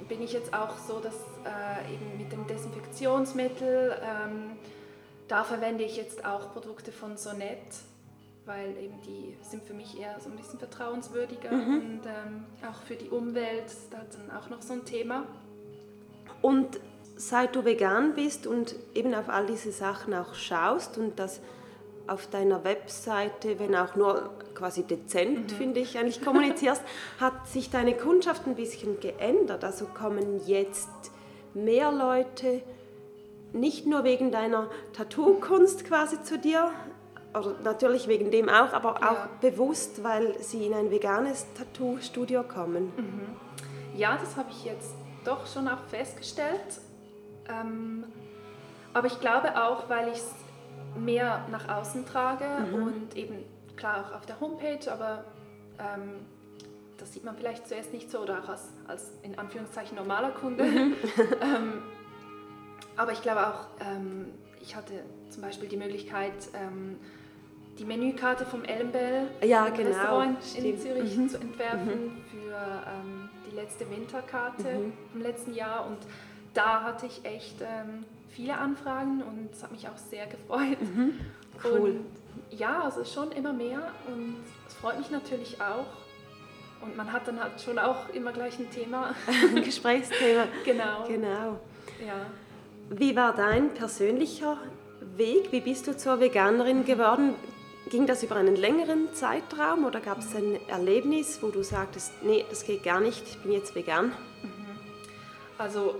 [0.08, 4.56] bin ich jetzt auch so, dass äh, eben mit dem Desinfektionsmittel, ähm,
[5.28, 7.60] da verwende ich jetzt auch Produkte von Sonett
[8.46, 11.74] weil eben die sind für mich eher so ein bisschen vertrauenswürdiger mhm.
[11.74, 15.24] und ähm, auch für die Umwelt ist das dann auch noch so ein Thema.
[16.40, 16.80] Und
[17.16, 21.40] seit du vegan bist und eben auf all diese Sachen auch schaust und das
[22.06, 25.56] auf deiner Webseite, wenn auch nur quasi dezent, mhm.
[25.56, 26.82] finde ich, eigentlich kommunizierst,
[27.20, 29.64] hat sich deine Kundschaft ein bisschen geändert.
[29.64, 30.90] Also kommen jetzt
[31.54, 32.62] mehr Leute
[33.52, 36.70] nicht nur wegen deiner Tattoo-Kunst quasi zu dir,
[37.34, 39.28] oder natürlich wegen dem auch, aber auch ja.
[39.40, 42.92] bewusst, weil sie in ein veganes Tattoo-Studio kommen.
[42.96, 43.36] Mhm.
[43.96, 44.94] Ja, das habe ich jetzt
[45.24, 46.80] doch schon auch festgestellt.
[47.48, 48.04] Ähm,
[48.94, 50.34] aber ich glaube auch, weil ich es
[50.96, 52.82] mehr nach außen trage mhm.
[52.82, 53.36] und eben
[53.76, 55.24] klar auch auf der Homepage, aber
[55.78, 56.26] ähm,
[56.98, 60.64] das sieht man vielleicht zuerst nicht so oder auch als, als in Anführungszeichen normaler Kunde.
[60.64, 60.94] Mhm.
[61.40, 61.82] ähm,
[62.96, 64.92] aber ich glaube auch, ähm, ich hatte
[65.30, 66.98] zum Beispiel die Möglichkeit, ähm,
[67.78, 70.80] die Menükarte vom Ellenbell Ja, genau, Restaurant in stimmt.
[70.82, 71.28] Zürich Mhm.
[71.30, 74.92] zu entwerfen für ähm, die letzte Winterkarte Mhm.
[75.14, 75.86] im letzten Jahr.
[75.86, 75.98] Und
[76.54, 80.80] da hatte ich echt ähm, viele Anfragen und es hat mich auch sehr gefreut.
[80.80, 81.20] Mhm.
[81.62, 81.80] Cool.
[81.80, 82.06] Und
[82.50, 84.36] ja, also schon immer mehr und
[84.66, 85.86] es freut mich natürlich auch.
[86.82, 89.14] Und man hat dann halt schon auch immer gleich ein Thema.
[89.54, 90.46] Ein Gesprächsthema.
[90.64, 91.04] genau.
[91.06, 91.60] Genau.
[92.04, 92.26] Ja.
[92.90, 94.58] Wie war dein persönlicher
[95.16, 95.52] Weg?
[95.52, 97.34] Wie bist du zur Veganerin geworden?
[97.88, 102.44] Ging das über einen längeren Zeitraum oder gab es ein Erlebnis, wo du sagtest, nee,
[102.50, 104.12] das geht gar nicht, ich bin jetzt vegan?
[105.58, 105.94] Also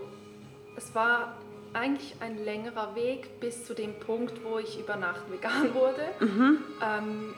[0.77, 1.37] es war
[1.73, 6.09] eigentlich ein längerer Weg bis zu dem Punkt, wo ich über Nacht vegan wurde.
[6.83, 7.35] Ähm,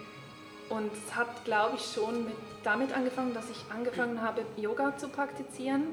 [0.69, 5.09] und es hat, glaube ich, schon mit, damit angefangen, dass ich angefangen habe, Yoga zu
[5.09, 5.89] praktizieren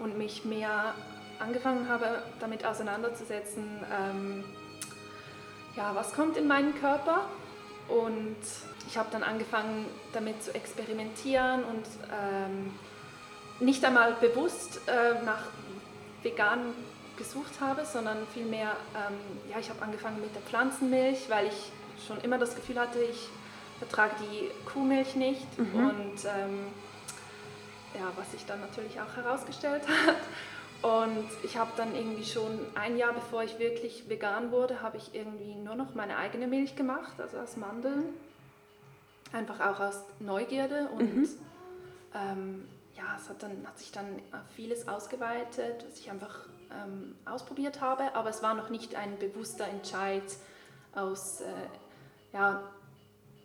[0.00, 0.94] und mich mehr
[1.38, 4.44] angefangen habe, damit auseinanderzusetzen, ähm,
[5.76, 7.26] ja, was kommt in meinen Körper.
[7.88, 8.36] Und
[8.88, 12.72] ich habe dann angefangen, damit zu experimentieren und ähm,
[13.60, 15.44] nicht einmal bewusst äh, nach
[16.26, 16.74] vegan
[17.16, 19.16] gesucht habe, sondern vielmehr, ähm,
[19.50, 21.72] ja, ich habe angefangen mit der Pflanzenmilch, weil ich
[22.06, 23.28] schon immer das Gefühl hatte, ich
[23.78, 26.66] vertrage die Kuhmilch nicht und ähm,
[27.94, 30.16] ja, was sich dann natürlich auch herausgestellt hat.
[30.82, 35.14] Und ich habe dann irgendwie schon ein Jahr bevor ich wirklich vegan wurde, habe ich
[35.14, 38.10] irgendwie nur noch meine eigene Milch gemacht, also aus Mandeln.
[39.32, 41.28] Einfach auch aus Neugierde und
[42.14, 44.20] ähm, ja, es hat, dann, hat sich dann
[44.54, 49.66] vieles ausgeweitet, was ich einfach ähm, ausprobiert habe, aber es war noch nicht ein bewusster
[49.68, 50.24] Entscheid
[50.94, 51.44] aus, äh,
[52.32, 52.62] ja,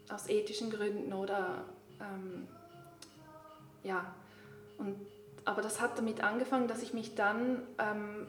[0.09, 1.65] aus ethischen Gründen oder
[1.99, 2.47] ähm,
[3.83, 4.13] ja,
[4.77, 4.95] und,
[5.45, 8.27] aber das hat damit angefangen, dass ich mich dann ähm,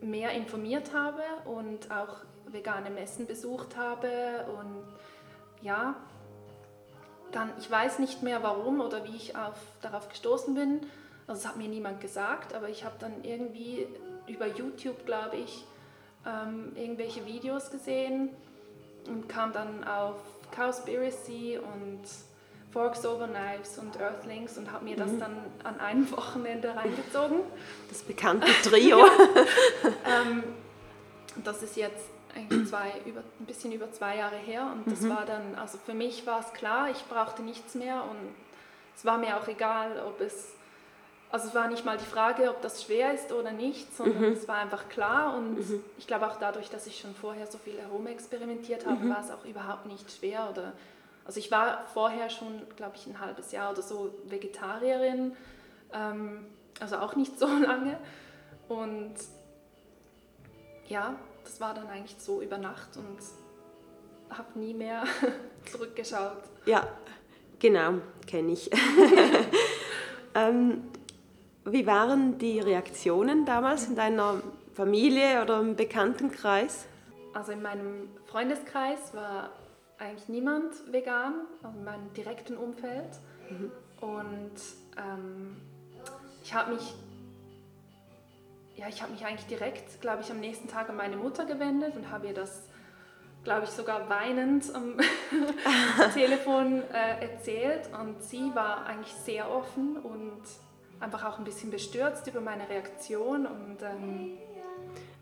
[0.00, 4.84] mehr informiert habe und auch vegane Messen besucht habe und
[5.62, 5.96] ja,
[7.32, 10.80] dann, ich weiß nicht mehr warum oder wie ich auf, darauf gestoßen bin.
[11.26, 13.86] Also es hat mir niemand gesagt, aber ich habe dann irgendwie
[14.26, 15.64] über YouTube, glaube ich,
[16.24, 18.30] ähm, irgendwelche Videos gesehen
[19.08, 20.16] und kam dann auf
[20.54, 22.02] Cowspiracy und
[22.72, 27.40] Forks Over Knives und Earthlings und habe mir das dann an einem Wochenende reingezogen.
[27.88, 28.98] Das bekannte Trio.
[30.04, 30.44] Ähm,
[31.44, 32.04] das ist jetzt
[32.36, 34.72] eigentlich zwei, über, ein bisschen über zwei Jahre her.
[34.72, 38.34] Und das war dann, also für mich war es klar, ich brauchte nichts mehr und
[38.96, 40.52] es war mir auch egal, ob es,
[41.30, 44.48] also es war nicht mal die Frage, ob das schwer ist oder nicht, sondern es
[44.48, 45.58] war einfach klar und
[45.98, 49.44] ich glaube auch dadurch, dass ich schon vorher so viel herumexperimentiert habe, war es auch
[49.44, 50.72] überhaupt nicht schwer oder,
[51.24, 55.36] also ich war vorher schon, glaube ich, ein halbes Jahr oder so Vegetarierin,
[55.92, 56.46] ähm,
[56.80, 57.98] also auch nicht so lange.
[58.68, 59.14] Und
[60.88, 61.14] ja,
[61.46, 63.18] das war dann eigentlich so über Nacht und
[64.36, 65.04] habe nie mehr
[65.70, 66.42] zurückgeschaut.
[66.66, 66.86] Ja,
[67.58, 67.94] genau,
[68.26, 68.70] kenne ich.
[70.34, 70.82] ähm,
[71.64, 74.42] wie waren die Reaktionen damals in deiner
[74.74, 76.86] Familie oder im Bekanntenkreis?
[77.32, 79.50] Also in meinem Freundeskreis war
[79.98, 83.20] eigentlich niemand vegan, also in meinem direkten Umfeld.
[84.00, 84.52] Und
[84.96, 85.56] ähm,
[86.42, 86.94] ich habe mich,
[88.76, 91.96] ja, ich habe mich eigentlich direkt, glaube ich, am nächsten Tag an meine Mutter gewendet
[91.96, 92.68] und habe ihr das,
[93.44, 94.96] glaube ich, sogar weinend am
[96.14, 97.88] Telefon äh, erzählt.
[98.00, 100.42] Und sie war eigentlich sehr offen und
[101.00, 104.38] einfach auch ein bisschen bestürzt über meine Reaktion und ähm,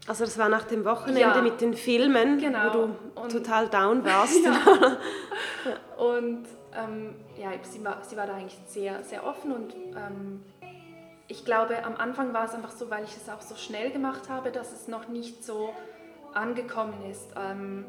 [0.07, 1.43] Also das war nach dem Wochenende Ja.
[1.43, 2.69] mit den Filmen, Genau.
[2.69, 4.37] wo du Und- total down warst.
[5.97, 10.43] Und ähm, ja, sie war, sie war da eigentlich sehr, sehr offen und ähm,
[11.29, 14.29] ich glaube, am Anfang war es einfach so, weil ich es auch so schnell gemacht
[14.29, 15.73] habe, dass es noch nicht so
[16.35, 17.29] angekommen ist.
[17.37, 17.87] Ähm,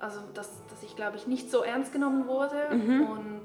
[0.00, 3.44] also, dass, dass ich, glaube ich, nicht so ernst genommen wurde und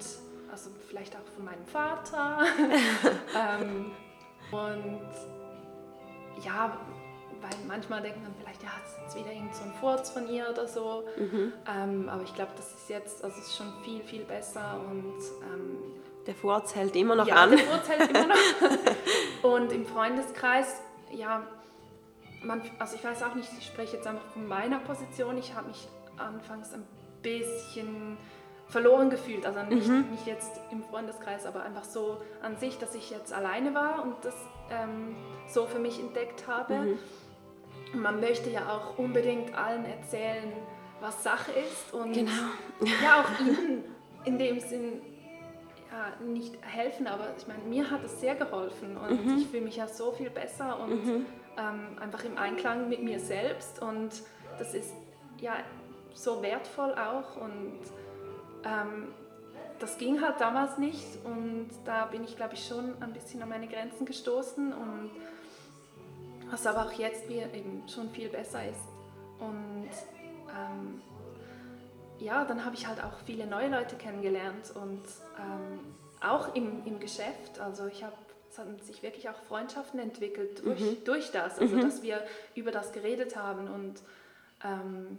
[0.51, 2.39] also vielleicht auch von meinem Vater.
[3.61, 3.91] ähm,
[4.51, 5.09] und
[6.43, 6.77] ja,
[7.41, 10.27] weil manchmal denkt man vielleicht, ja, das ist jetzt wieder irgend so ein Furz von
[10.27, 11.03] ihr oder so.
[11.73, 15.19] Ähm, aber ich glaube, das ist jetzt, also es ist schon viel, viel besser und
[15.53, 15.77] ähm,
[16.29, 17.49] Der Furz hält immer noch ja, an.
[17.49, 18.35] der Furz hält immer noch.
[19.55, 20.79] und im Freundeskreis,
[21.11, 21.41] ja,
[22.43, 25.39] man, also ich weiß auch nicht, ich spreche jetzt einfach von meiner Position.
[25.39, 26.85] Ich habe mich anfangs ein
[27.23, 28.15] bisschen
[28.67, 29.43] verloren gefühlt.
[29.47, 33.73] Also nicht, nicht jetzt im Freundeskreis, aber einfach so an sich, dass ich jetzt alleine
[33.73, 34.35] war und das
[34.69, 35.15] ähm,
[35.47, 36.95] so für mich entdeckt habe.
[37.91, 40.53] Und man möchte ja auch unbedingt allen erzählen,
[41.01, 41.91] was Sache ist.
[41.91, 42.31] Und Genau.
[43.03, 43.83] ja, auch ihnen
[44.25, 45.01] in dem Sinn
[45.91, 49.77] ja, nicht helfen, aber ich meine, mir hat es sehr geholfen und ich fühle mich
[49.77, 51.25] ja so viel besser und
[51.57, 54.11] ähm, einfach im Einklang mit mir selbst und
[54.59, 54.93] das ist
[55.39, 55.53] ja
[56.13, 57.79] so wertvoll auch und
[58.63, 59.07] ähm,
[59.79, 63.49] das ging halt damals nicht und da bin ich glaube ich schon ein bisschen an
[63.49, 65.11] meine Grenzen gestoßen und
[66.51, 68.87] was aber auch jetzt eben schon viel besser ist
[69.39, 69.89] und
[70.49, 71.01] ähm,
[72.19, 75.03] ja, dann habe ich halt auch viele neue Leute kennengelernt und
[75.37, 75.79] ähm,
[76.21, 77.59] auch im, im Geschäft.
[77.59, 78.15] Also ich habe,
[78.49, 81.03] es haben sich wirklich auch Freundschaften entwickelt durch, mhm.
[81.05, 81.81] durch das, also mhm.
[81.81, 82.23] dass wir
[82.55, 84.01] über das geredet haben und
[84.63, 85.17] ähm,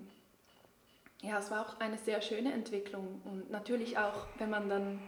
[1.22, 5.00] ja, es war auch eine sehr schöne Entwicklung und natürlich auch, wenn man dann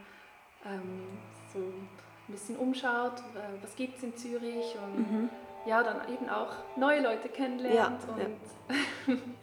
[0.65, 1.17] ähm,
[1.51, 1.89] so ein
[2.27, 5.29] bisschen umschaut, äh, was gibt es in Zürich und mhm.
[5.65, 9.15] ja, dann eben auch neue Leute kennenlernt ja, und ja.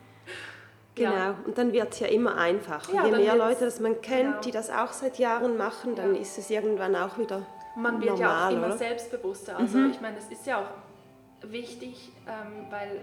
[1.00, 1.34] Genau, ja.
[1.44, 2.94] und dann wird es ja immer einfacher.
[2.94, 4.40] Ja, Je mehr Leute das man kennt, genau.
[4.40, 6.20] die das auch seit Jahren machen, dann ja.
[6.20, 7.46] ist es irgendwann auch wieder
[7.76, 8.76] Man wird normal, ja auch immer oder?
[8.76, 9.56] selbstbewusster.
[9.58, 9.90] Also mhm.
[9.90, 13.00] ich meine, es ist ja auch wichtig, ähm, weil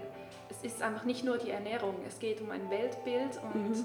[0.50, 3.84] es ist einfach nicht nur die Ernährung, es geht um ein Weltbild und mhm.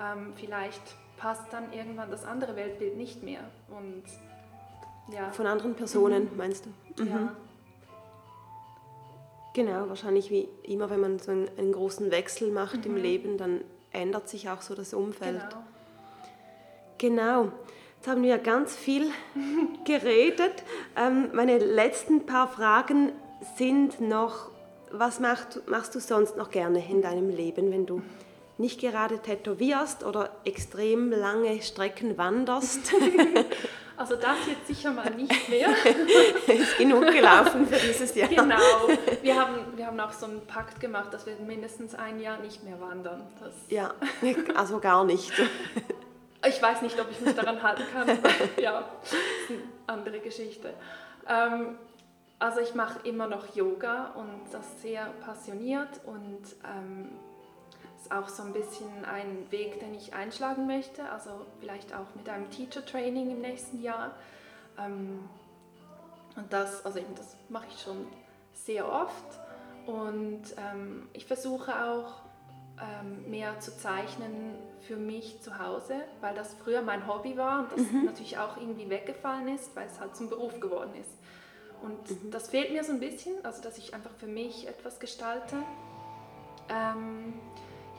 [0.00, 0.82] ähm, vielleicht
[1.16, 3.40] passt dann irgendwann das andere Weltbild nicht mehr.
[3.68, 4.04] Und,
[5.14, 5.30] ja.
[5.32, 6.36] Von anderen Personen, mhm.
[6.36, 7.02] meinst du?
[7.02, 7.08] Mhm.
[7.08, 7.32] Ja.
[9.52, 12.96] Genau, wahrscheinlich wie immer, wenn man so einen, einen großen Wechsel macht mhm.
[12.96, 15.40] im Leben, dann ändert sich auch so das Umfeld.
[16.98, 17.42] Genau.
[17.44, 17.52] Genau.
[17.96, 19.10] Jetzt haben wir ganz viel
[19.84, 20.62] geredet.
[20.96, 23.12] Ähm, meine letzten paar Fragen
[23.56, 24.50] sind noch,
[24.90, 28.02] was macht, machst du sonst noch gerne in deinem Leben, wenn du
[28.58, 32.92] nicht gerade tätowierst oder extrem lange Strecken wanderst?
[34.00, 35.68] Also das jetzt sicher mal nicht mehr.
[36.46, 38.30] ist genug gelaufen für dieses Jahr.
[38.30, 38.56] Genau.
[39.20, 42.64] Wir haben, wir haben auch so einen Pakt gemacht, dass wir mindestens ein Jahr nicht
[42.64, 43.26] mehr wandern.
[43.40, 43.92] Das ja,
[44.54, 45.30] also gar nicht.
[46.48, 48.08] Ich weiß nicht, ob ich mich daran halten kann.
[48.58, 49.18] ja, das ist
[49.50, 50.72] eine andere Geschichte.
[51.28, 51.76] Ähm,
[52.38, 57.10] also ich mache immer noch Yoga und das sehr passioniert und ähm,
[58.00, 62.28] ist auch so ein bisschen ein Weg, den ich einschlagen möchte, also vielleicht auch mit
[62.28, 64.12] einem Teacher Training im nächsten Jahr.
[64.78, 65.28] Ähm,
[66.36, 68.06] und das, also eben das mache ich schon
[68.52, 69.38] sehr oft
[69.86, 72.22] und ähm, ich versuche auch
[72.80, 77.72] ähm, mehr zu zeichnen für mich zu Hause, weil das früher mein Hobby war und
[77.72, 78.06] das mhm.
[78.06, 81.10] natürlich auch irgendwie weggefallen ist, weil es halt zum Beruf geworden ist.
[81.82, 82.30] Und mhm.
[82.30, 85.56] das fehlt mir so ein bisschen, also dass ich einfach für mich etwas gestalte.
[86.68, 87.34] Ähm,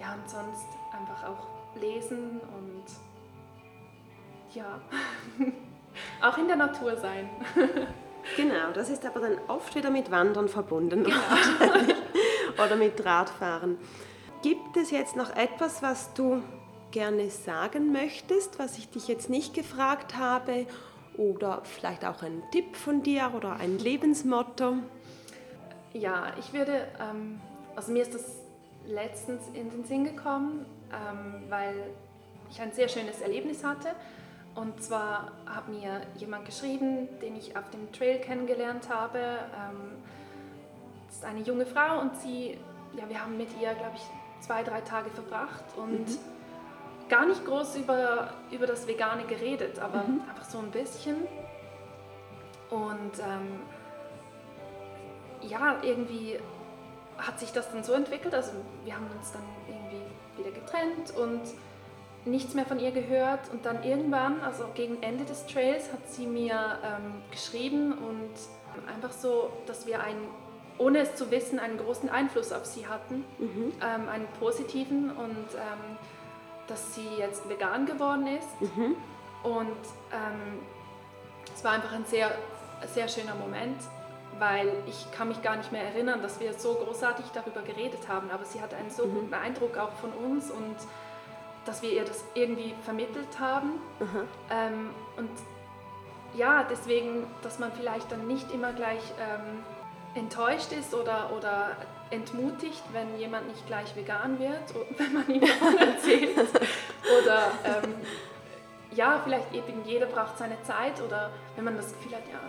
[0.01, 2.83] ja, und sonst einfach auch lesen und
[4.55, 4.81] ja,
[6.27, 7.29] auch in der Natur sein.
[8.35, 11.15] genau, das ist aber dann oft wieder mit Wandern verbunden genau.
[12.65, 13.77] oder mit Radfahren.
[14.41, 16.41] Gibt es jetzt noch etwas, was du
[16.89, 20.65] gerne sagen möchtest, was ich dich jetzt nicht gefragt habe?
[21.15, 24.77] Oder vielleicht auch ein Tipp von dir oder ein Lebensmotto?
[25.93, 27.39] Ja, ich würde, ähm,
[27.75, 28.40] also mir ist das
[28.87, 31.75] letztens in den Sinn gekommen, ähm, weil
[32.49, 33.89] ich ein sehr schönes Erlebnis hatte.
[34.55, 39.19] Und zwar hat mir jemand geschrieben, den ich auf dem Trail kennengelernt habe.
[39.19, 40.03] Ähm,
[41.07, 42.57] das ist eine junge Frau und sie,
[42.97, 44.03] ja, wir haben mit ihr, glaube ich,
[44.41, 46.17] zwei, drei Tage verbracht und mhm.
[47.09, 50.21] gar nicht groß über, über das Vegane geredet, aber mhm.
[50.29, 51.15] einfach so ein bisschen.
[52.69, 53.59] Und ähm,
[55.41, 56.39] ja, irgendwie
[57.21, 58.51] hat sich das dann so entwickelt, also
[58.83, 60.01] wir haben uns dann irgendwie
[60.37, 61.41] wieder getrennt und
[62.25, 66.27] nichts mehr von ihr gehört und dann irgendwann, also gegen Ende des Trails, hat sie
[66.27, 70.27] mir ähm, geschrieben und einfach so, dass wir einen,
[70.77, 73.73] ohne es zu wissen, einen großen Einfluss auf sie hatten, mhm.
[73.81, 75.97] ähm, einen positiven und ähm,
[76.67, 78.95] dass sie jetzt vegan geworden ist mhm.
[79.43, 80.59] und ähm,
[81.53, 82.31] es war einfach ein sehr,
[82.93, 83.77] sehr schöner Moment
[84.41, 88.31] weil ich kann mich gar nicht mehr erinnern, dass wir so großartig darüber geredet haben,
[88.31, 89.13] aber sie hatte einen so mhm.
[89.13, 90.75] guten Eindruck auch von uns und
[91.63, 93.73] dass wir ihr das irgendwie vermittelt haben.
[93.99, 94.27] Mhm.
[94.49, 95.29] Ähm, und
[96.33, 99.63] ja, deswegen, dass man vielleicht dann nicht immer gleich ähm,
[100.15, 101.77] enttäuscht ist oder, oder
[102.09, 106.35] entmutigt, wenn jemand nicht gleich vegan wird, wenn man ihm davon erzählt.
[107.23, 107.93] oder ähm,
[108.95, 112.39] ja, vielleicht eben jeder braucht seine Zeit oder wenn man das Gefühl hat, ja,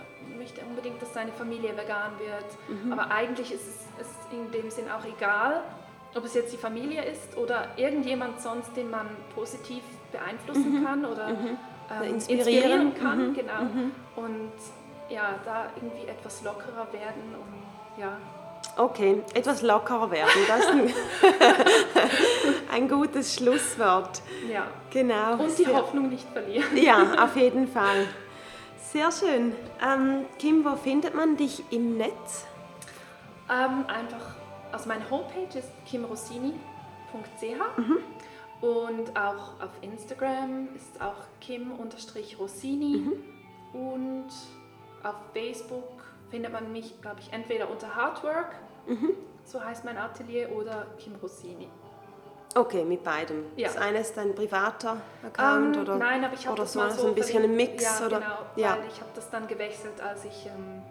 [0.43, 2.45] möchte unbedingt, dass seine Familie vegan wird.
[2.67, 2.91] Mhm.
[2.91, 5.63] Aber eigentlich ist es, ist in dem Sinn auch egal,
[6.15, 9.81] ob es jetzt die Familie ist oder irgendjemand sonst, den man positiv
[10.11, 10.85] beeinflussen mhm.
[10.85, 11.57] kann oder mhm.
[11.91, 12.47] ähm, inspirieren.
[12.47, 12.93] inspirieren.
[12.95, 13.29] kann.
[13.29, 13.33] Mhm.
[13.33, 13.61] Genau.
[13.61, 13.91] Mhm.
[14.15, 14.51] Und
[15.09, 18.17] ja, da irgendwie etwas lockerer werden und ja.
[18.75, 20.93] Okay, etwas lockerer werden, das ist ein,
[22.73, 24.21] ein gutes Schlusswort.
[24.51, 24.65] Ja.
[24.89, 25.33] Genau.
[25.33, 26.75] Und die Hoffnung nicht verlieren.
[26.75, 28.07] Ja, auf jeden Fall.
[28.93, 29.55] Sehr schön.
[29.83, 32.45] Ähm, Kim, wo findet man dich im Netz?
[33.49, 34.35] Ähm, einfach,
[34.71, 36.53] also meine Homepage ist kimrossini.ch
[37.77, 37.97] mhm.
[38.61, 43.13] und auch auf Instagram ist auch kim-rossini mhm.
[43.73, 44.29] und
[45.01, 48.53] auf Facebook findet man mich, glaube ich, entweder unter Hardwork,
[48.85, 49.13] mhm.
[49.43, 51.67] so heißt mein Atelier, oder Kim Rossini.
[52.55, 53.45] Okay, mit beidem.
[53.55, 53.67] Ja.
[53.67, 57.07] Das eine ist dein privater Account ähm, oder, nein, aber ich oder das so, so
[57.07, 57.83] ein bisschen ein Mix?
[57.83, 58.19] Ja, oder?
[58.19, 58.77] genau, ja.
[58.77, 60.83] weil ich habe das dann gewechselt, als ich ähm,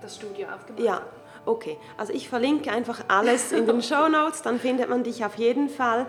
[0.00, 0.94] das Studio aufgemacht ja.
[0.94, 1.06] habe.
[1.44, 5.34] Okay, also ich verlinke einfach alles in den Show Notes, dann findet man dich auf
[5.34, 6.06] jeden Fall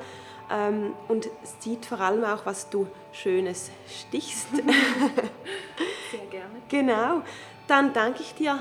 [0.51, 1.29] ähm, und
[1.59, 4.47] sieht vor allem auch, was du Schönes stichst.
[6.11, 6.61] Sehr gerne.
[6.69, 7.21] Genau.
[7.67, 8.59] Dann danke ich dir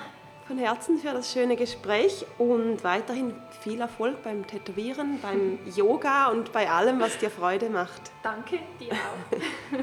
[0.52, 6.52] von Herzen für das schöne Gespräch und weiterhin viel Erfolg beim Tätowieren, beim Yoga und
[6.52, 8.12] bei allem, was dir Freude macht.
[8.22, 9.78] Danke, dir auch.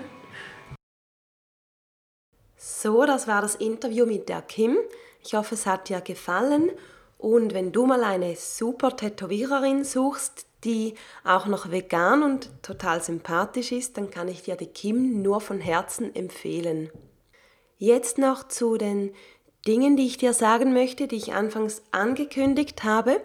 [2.55, 4.77] so, das war das Interview mit der Kim.
[5.23, 6.69] Ich hoffe, es hat dir gefallen.
[7.17, 10.93] Und wenn du mal eine super Tätowiererin suchst, die
[11.23, 15.61] auch noch vegan und total sympathisch ist, dann kann ich dir die Kim nur von
[15.61, 16.91] Herzen empfehlen.
[17.81, 19.15] Jetzt noch zu den
[19.67, 23.21] Dingen, die ich dir sagen möchte, die ich anfangs angekündigt habe.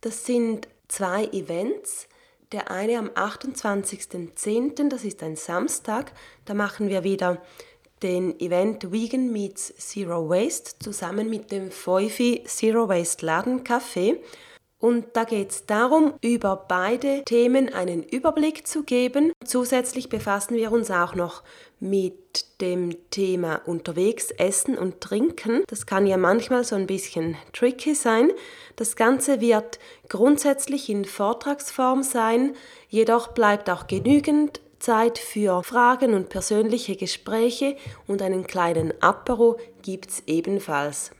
[0.00, 2.08] Das sind zwei Events.
[2.52, 6.12] Der eine am 28.10., das ist ein Samstag,
[6.44, 7.42] da machen wir wieder
[8.02, 14.18] den Event Vegan Meets Zero Waste zusammen mit dem Feufi Zero Waste Laden Café.
[14.84, 19.32] Und da geht es darum, über beide Themen einen Überblick zu geben.
[19.42, 21.42] Zusätzlich befassen wir uns auch noch
[21.80, 25.62] mit dem Thema unterwegs essen und trinken.
[25.68, 28.30] Das kann ja manchmal so ein bisschen tricky sein.
[28.76, 29.78] Das Ganze wird
[30.10, 32.54] grundsätzlich in Vortragsform sein,
[32.90, 37.76] jedoch bleibt auch genügend Zeit für Fragen und persönliche Gespräche
[38.06, 41.10] und einen kleinen Apero gibt es ebenfalls.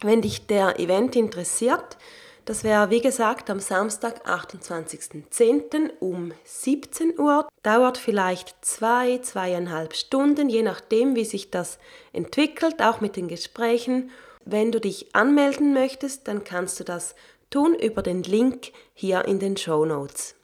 [0.00, 1.98] Wenn dich der Event interessiert,
[2.44, 5.98] das wäre wie gesagt am Samstag, 28.10.
[6.00, 7.48] um 17 Uhr.
[7.62, 11.78] Dauert vielleicht zwei, zweieinhalb Stunden, je nachdem, wie sich das
[12.12, 14.10] entwickelt, auch mit den Gesprächen.
[14.44, 17.14] Wenn du dich anmelden möchtest, dann kannst du das
[17.48, 20.34] tun über den Link hier in den Show Notes.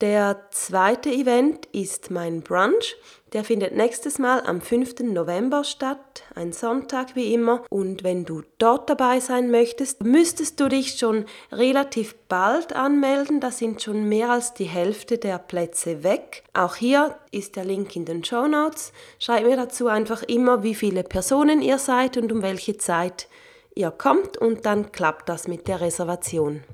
[0.00, 2.96] Der zweite Event ist mein Brunch.
[3.32, 5.00] Der findet nächstes Mal am 5.
[5.02, 7.62] November statt, ein Sonntag wie immer.
[7.70, 13.38] Und wenn du dort dabei sein möchtest, müsstest du dich schon relativ bald anmelden.
[13.38, 16.42] Da sind schon mehr als die Hälfte der Plätze weg.
[16.54, 18.92] Auch hier ist der Link in den Show Notes.
[19.20, 23.28] Schreib mir dazu einfach immer, wie viele Personen ihr seid und um welche Zeit
[23.76, 26.64] ihr kommt und dann klappt das mit der Reservation.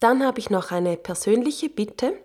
[0.00, 2.18] Dann habe ich noch eine persönliche Bitte,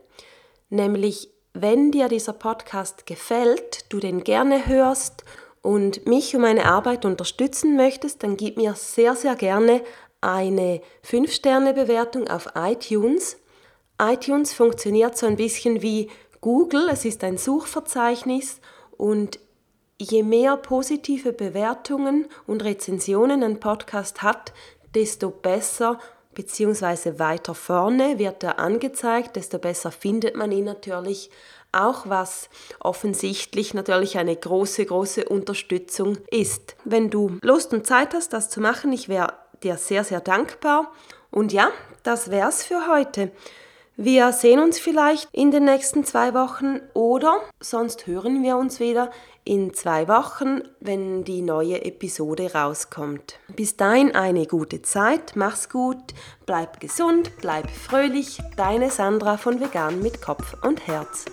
[0.70, 5.24] nämlich wenn dir dieser Podcast gefällt, du den gerne hörst
[5.62, 9.82] und mich und meine Arbeit unterstützen möchtest, dann gib mir sehr, sehr gerne
[10.22, 13.38] eine 5-Sterne-Bewertung auf iTunes.
[14.02, 16.10] iTunes funktioniert so ein bisschen wie
[16.41, 19.39] Google, es ist ein Suchverzeichnis und
[19.97, 24.54] je mehr positive Bewertungen und Rezensionen ein Podcast hat,
[24.95, 26.00] desto besser
[26.40, 31.30] beziehungsweise weiter vorne wird er angezeigt, desto besser findet man ihn natürlich.
[31.74, 36.78] Auch was offensichtlich natürlich eine große, große Unterstützung ist.
[36.86, 39.34] Wenn du Lust und Zeit hast, das zu machen, ich wäre
[39.64, 40.94] dir sehr, sehr dankbar.
[41.30, 41.72] Und ja,
[42.04, 43.32] das wär's für heute.
[43.98, 49.12] Wir sehen uns vielleicht in den nächsten zwei Wochen oder sonst hören wir uns wieder
[49.50, 53.39] in zwei Wochen, wenn die neue Episode rauskommt.
[53.56, 56.14] Bis dahin eine gute Zeit, mach's gut,
[56.45, 61.26] bleib gesund, bleib fröhlich, deine Sandra von Vegan mit Kopf und Herz.